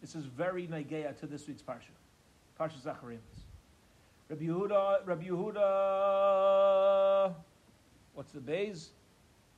This 0.00 0.14
is 0.14 0.24
very 0.24 0.66
negeya 0.66 1.16
to 1.20 1.26
this 1.26 1.46
week's 1.46 1.62
parsha. 1.62 1.90
Parsha 2.58 2.80
Zacharias. 2.82 3.20
Rabbi 4.28 4.46
Yehuda, 4.46 5.06
Rabbi 5.06 5.28
Yehuda, 5.28 5.62
what's 8.14 8.32
the 8.32 8.40
base? 8.40 8.90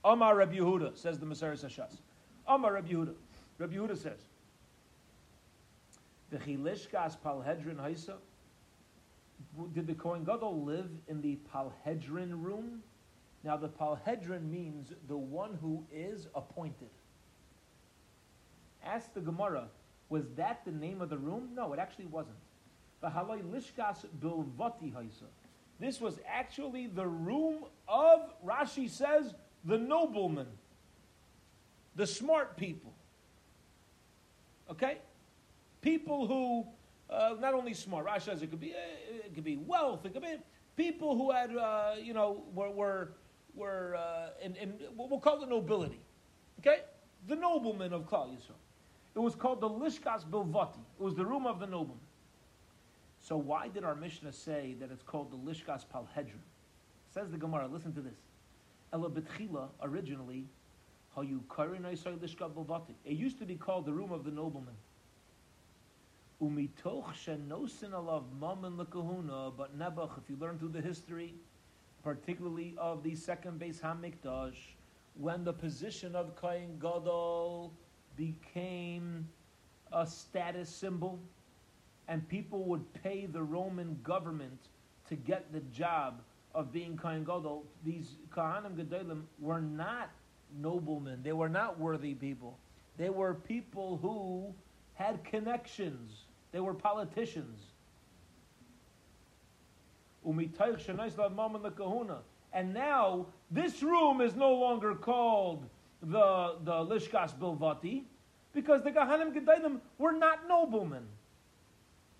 Amar 0.05 0.37
Rabbi 0.37 0.57
Yehuda, 0.57 0.95
says 0.97 1.19
the 1.19 1.25
Messiah 1.25 1.53
Sashas. 1.53 1.97
Amar 2.47 2.75
Rabbi 2.75 2.93
Yehuda. 2.93 3.15
Rabbi 3.59 3.77
Yehuda 3.77 3.97
says, 3.97 4.21
the 6.31 6.37
Chilishkas 6.39 7.17
Palhedrin 7.25 7.77
Haisa, 7.77 8.19
did 9.74 9.87
the 9.87 9.94
Kohen 9.94 10.24
Gadol 10.24 10.64
live 10.64 10.90
in 11.09 11.20
the 11.20 11.38
Palhedrin 11.53 12.42
room? 12.42 12.83
Now 13.44 13.57
the 13.57 13.68
Palhedrin 13.68 14.51
means 14.51 14.92
the 15.09 15.16
one 15.16 15.59
who 15.61 15.85
is 15.92 16.27
appointed. 16.35 16.90
Ask 18.85 19.12
the 19.14 19.20
Gemara, 19.20 19.68
was 20.09 20.24
that 20.37 20.64
the 20.64 20.72
name 20.72 21.01
of 21.01 21.11
the 21.11 21.18
room? 21.18 21.51
No, 21.55 21.72
it 21.72 21.79
actually 21.79 22.07
wasn't. 22.07 22.37
This 25.81 26.01
was 26.01 26.18
actually 26.27 26.87
the 26.88 27.07
room 27.07 27.64
of, 27.87 28.33
Rashi 28.44 28.90
says, 28.90 29.35
the 29.64 29.79
noblemen, 29.79 30.46
the 31.94 32.07
smart 32.07 32.57
people. 32.57 32.92
Okay? 34.70 34.98
People 35.81 36.27
who, 36.27 36.66
uh, 37.11 37.35
not 37.40 37.55
only 37.55 37.75
smart, 37.75 38.07
Rashi 38.07 38.23
says 38.23 38.42
it 38.42 38.51
could 38.51 38.61
be, 38.61 38.73
uh, 38.73 39.27
it 39.27 39.35
could 39.35 39.44
be 39.44 39.57
wealth, 39.57 40.05
it 40.05 40.12
could 40.12 40.23
be 40.23 40.37
people 40.77 41.16
who 41.16 41.31
had, 41.31 41.55
uh, 41.57 41.92
you 42.01 42.14
know, 42.14 42.44
were, 42.55 42.71
were, 42.71 43.12
were 43.55 43.97
uh, 43.97 44.29
in, 44.42 44.75
we'll 44.97 45.21
call 45.21 45.42
it 45.42 45.49
nobility. 45.49 46.01
Okay? 46.61 46.81
The 47.27 47.37
noblemen 47.37 47.92
of 47.92 48.07
Klal 48.07 48.29
Yisrael. 48.31 48.59
It 49.14 49.21
was 49.21 49.35
called 49.35 49.61
the 49.61 49.68
Lishkas 49.68 50.25
Bilvati. 50.25 50.79
It 50.99 51.03
was 51.03 51.14
the 51.14 51.27
room 51.27 51.47
of 51.47 51.59
the 51.59 51.66
nobleman. 51.66 51.99
So 53.21 53.37
why 53.37 53.68
did 53.68 53.85
our 53.85 53.94
Mishnah 53.94 54.33
say 54.33 54.77
that 54.81 54.90
it's 54.92 55.03
called 55.03 55.33
the 55.33 55.37
Lishkas 55.37 55.85
Palhedrin? 55.92 56.42
Says 57.12 57.31
the 57.31 57.37
Gemara, 57.37 57.66
listen 57.66 57.92
to 57.94 58.01
this. 58.01 58.14
Ela 58.92 59.11
Betchila, 59.11 59.68
originally, 59.83 60.47
how 61.14 61.23
you 61.23 61.42
it 63.05 63.12
used 63.12 63.38
to 63.38 63.44
be 63.44 63.57
called 63.57 63.87
the 63.87 63.92
room 63.92 64.12
of 64.12 64.25
the 64.25 64.31
nobleman. 64.31 64.75
Umitoch 66.40 67.14
shenosin 67.14 67.90
alav 67.90 68.22
mammon 68.40 68.77
lekahuna, 68.77 69.53
but 69.57 69.77
Nebuch, 69.77 70.16
if 70.18 70.31
you 70.31 70.37
learn 70.37 70.57
through 70.57 70.68
the 70.68 70.81
history, 70.81 71.35
particularly 72.05 72.77
of 72.79 73.03
the 73.03 73.16
second 73.16 73.59
Beis 73.59 73.81
Hamikdash, 73.81 74.55
when 75.14 75.42
the 75.42 75.53
position 75.53 76.14
of 76.14 76.37
Kohen 76.37 76.79
Gadol 76.79 77.72
became 78.16 79.29
a 79.92 80.07
status 80.07 80.68
symbol, 80.68 81.18
and 82.07 82.27
people 82.29 82.62
would 82.64 82.92
pay 83.03 83.27
the 83.27 83.42
Roman 83.42 83.98
government 84.05 84.68
to 85.09 85.16
get 85.16 85.53
the 85.53 85.61
job 85.61 86.20
of 86.55 86.72
being 86.72 86.96
Kohen 86.96 87.24
Gadol. 87.24 87.64
These 87.85 88.14
Kohanim 88.31 88.77
Gedolim 88.77 89.22
were 89.40 89.61
not 89.61 90.10
noblemen; 90.56 91.21
they 91.25 91.33
were 91.33 91.48
not 91.48 91.81
worthy 91.81 92.15
people. 92.15 92.56
They 92.96 93.10
were 93.10 93.35
people 93.35 93.98
who 94.00 94.54
had 94.94 95.25
connections. 95.25 96.27
They 96.53 96.61
were 96.61 96.75
politicians. 96.75 97.61
And 102.53 102.75
now 102.75 103.27
this 103.51 103.83
room 103.83 104.21
is 104.21 104.35
no 104.35 104.55
longer 104.55 104.94
called 104.94 105.69
the, 106.03 106.57
the 106.65 106.73
Lishkas 106.73 107.38
Bilvati, 107.38 108.03
because 108.55 108.83
the 108.83 108.90
Gahanim 108.90 109.35
Gedainim 109.35 109.81
were 109.99 110.13
not 110.13 110.49
noblemen. 110.49 111.05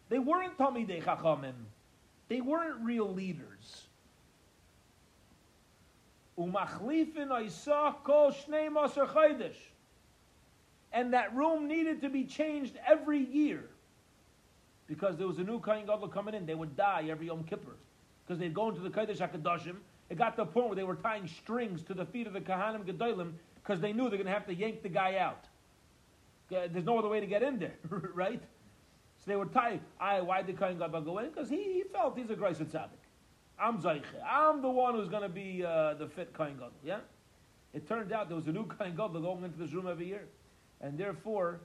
They 0.09 0.19
weren't 0.19 0.57
Talmidei 0.59 1.03
Chachamim. 1.03 1.55
They 2.29 2.41
weren't 2.41 2.85
real 2.85 3.13
leaders. 3.13 3.85
And 6.37 6.55
that 11.13 11.35
room 11.35 11.67
needed 11.67 12.01
to 12.03 12.09
be 12.09 12.25
changed 12.25 12.79
every 12.87 13.19
year. 13.19 13.65
Because 14.89 15.17
there 15.17 15.27
was 15.27 15.39
a 15.39 15.45
new 15.45 15.61
Kohen 15.61 15.87
Gadol 15.87 16.09
coming 16.09 16.35
in. 16.35 16.47
They 16.47 16.55
would 16.55 16.77
die 16.77 17.07
every 17.11 17.27
Yom 17.27 17.45
Kippur. 17.45 17.77
Because 18.27 18.41
they'd 18.41 18.55
go 18.55 18.69
into 18.69 18.81
the 18.81 18.91
Kodesh 18.91 19.19
HaKadoshim. 19.19 19.77
It 20.11 20.17
got 20.17 20.37
to 20.37 20.45
the 20.45 20.47
point 20.47 20.69
where 20.69 20.77
they 20.77 20.85
were 20.85 20.97
tying 20.97 21.27
strings 21.27 21.83
to 21.85 21.95
the 21.95 22.07
feet 22.07 22.27
of 22.27 22.33
the 22.33 22.41
Kahanim 22.41 22.85
Gedolim 22.85 23.33
because 23.63 23.81
they 23.81 23.93
knew 23.93 24.05
they're 24.09 24.17
going 24.17 24.25
to 24.25 24.33
have 24.33 24.47
to 24.47 24.55
yank 24.55 24.83
the 24.83 24.89
guy 24.89 25.19
out. 25.19 25.45
There's 26.49 26.87
no 26.87 26.99
other 26.99 27.09
way 27.09 27.21
to 27.21 27.27
get 27.27 27.43
in 27.43 27.59
there, 27.59 27.75
right? 28.15 28.41
So 29.19 29.25
they 29.27 29.37
were 29.37 29.47
tight. 29.47 29.83
I 30.01 30.23
why 30.23 30.41
did 30.41 30.59
Kohen 30.59 30.79
Gadol 30.79 31.03
go 31.03 31.19
in? 31.19 31.29
Because 31.29 31.51
he, 31.51 31.57
he 31.57 31.83
felt 31.93 32.17
he's 32.17 32.31
a 32.31 32.35
Grace 32.35 32.57
Tzaddik. 32.57 32.89
I'm 33.61 33.83
Zayche. 33.83 34.05
I'm 34.27 34.63
the 34.63 34.71
one 34.71 34.95
who's 34.95 35.09
going 35.09 35.25
to 35.25 35.29
be 35.29 35.65
uh, 35.65 35.95
the 35.95 36.07
fit 36.07 36.33
Kohen 36.33 36.55
Gadol. 36.55 36.71
Yeah. 36.83 37.01
It 37.75 37.87
turned 37.87 38.13
out 38.13 38.29
there 38.29 38.37
was 38.37 38.47
a 38.47 38.53
new 38.53 38.65
Kohen 38.65 38.93
Gadol 38.93 39.21
going 39.21 39.45
into 39.45 39.59
this 39.59 39.73
room 39.73 39.87
every 39.87 40.07
year, 40.07 40.25
and 40.81 40.97
therefore, 40.97 41.61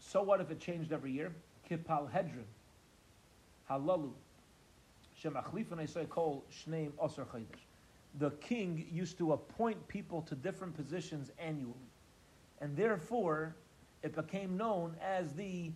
so 0.00 0.22
what 0.22 0.40
if 0.40 0.50
it 0.50 0.58
changed 0.58 0.92
every 0.92 1.12
year? 1.12 1.32
Kipal 1.70 2.10
Hedron, 2.10 2.44
Halalu. 3.70 4.10
The 8.18 8.30
king 8.40 8.86
used 8.90 9.18
to 9.18 9.32
appoint 9.32 9.88
people 9.88 10.22
to 10.22 10.34
different 10.34 10.74
positions 10.74 11.30
annually, 11.38 11.74
and 12.60 12.76
therefore, 12.76 13.54
it 14.02 14.16
became 14.16 14.56
known 14.56 14.96
as 15.02 15.32
the 15.34 15.70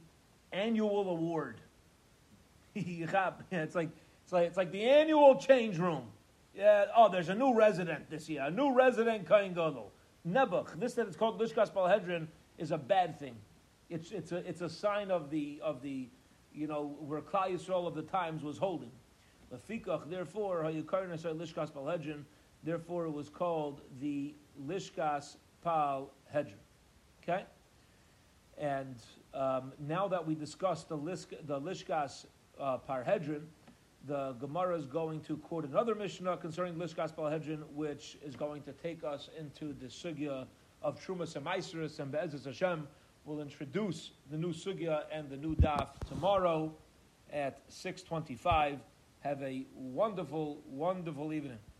annual 0.52 1.10
award. 1.10 1.60
it's 2.74 3.74
like 3.74 3.90
it's 4.24 4.32
like 4.32 4.46
it's 4.46 4.56
like 4.56 4.72
the 4.72 4.82
annual 4.82 5.36
change 5.36 5.78
room. 5.78 6.04
Yeah. 6.56 6.86
Oh, 6.96 7.08
there's 7.10 7.28
a 7.28 7.34
new 7.34 7.54
resident 7.54 8.08
this 8.10 8.28
year. 8.28 8.44
A 8.44 8.50
new 8.50 8.74
resident 8.74 9.26
Kohen 9.26 9.52
Gadol. 9.52 9.92
Nebuch. 10.26 10.80
This 10.80 10.94
that 10.94 11.06
it's 11.06 11.16
called 11.16 11.38
Lishkas 11.38 11.70
Balhedrin 11.70 12.26
is 12.56 12.70
a 12.70 12.78
bad 12.78 13.18
thing. 13.18 13.36
It's 13.90 14.10
it's 14.12 14.32
a 14.32 14.36
it's 14.36 14.60
a 14.60 14.68
sign 14.68 15.10
of 15.10 15.30
the 15.30 15.60
of 15.62 15.82
the 15.82 16.08
you 16.52 16.66
know 16.66 16.96
where 17.00 17.20
Klal 17.20 17.50
Yisrael 17.50 17.86
of 17.86 17.94
the 17.94 18.02
times 18.02 18.42
was 18.42 18.58
holding. 18.58 18.90
Lefikach. 19.52 20.08
Therefore, 20.08 20.62
Hayukarnas 20.62 21.22
Lishkas 21.22 21.70
Balhedrin. 21.72 22.24
Therefore, 22.62 23.06
it 23.06 23.10
was 23.10 23.28
called 23.28 23.82
the 24.00 24.34
Lishkas 24.66 25.36
Pal 25.62 26.10
Hedron. 26.34 26.54
Okay. 27.22 27.44
And 28.56 28.96
um, 29.34 29.72
now 29.78 30.08
that 30.08 30.24
we 30.24 30.34
discussed 30.34 30.88
the, 30.88 30.96
Lisk, 30.96 31.28
the 31.46 31.60
Lishkas 31.60 32.26
uh, 32.58 32.78
the 34.06 34.32
Gemara 34.32 34.76
is 34.76 34.86
going 34.86 35.20
to 35.22 35.36
quote 35.38 35.64
another 35.64 35.94
Mishnah 35.94 36.36
concerning 36.36 36.74
Lishkas 36.74 37.14
Parhedrin, 37.14 37.66
which 37.74 38.18
is 38.24 38.36
going 38.36 38.62
to 38.62 38.72
take 38.72 39.02
us 39.02 39.30
into 39.38 39.72
the 39.72 39.86
sugya 39.86 40.46
of 40.82 41.02
Trumas 41.02 41.36
and 41.36 41.46
Meiseris, 41.46 41.98
and 41.98 42.12
Be'ezus 42.12 42.44
Hashem 42.44 42.86
will 43.24 43.40
introduce 43.40 44.10
the 44.30 44.36
new 44.36 44.52
sugya 44.52 45.04
and 45.10 45.30
the 45.30 45.36
new 45.36 45.54
daf 45.56 45.88
tomorrow 46.08 46.72
at 47.32 47.68
6.25. 47.70 48.78
Have 49.20 49.42
a 49.42 49.66
wonderful, 49.74 50.62
wonderful 50.66 51.32
evening. 51.32 51.58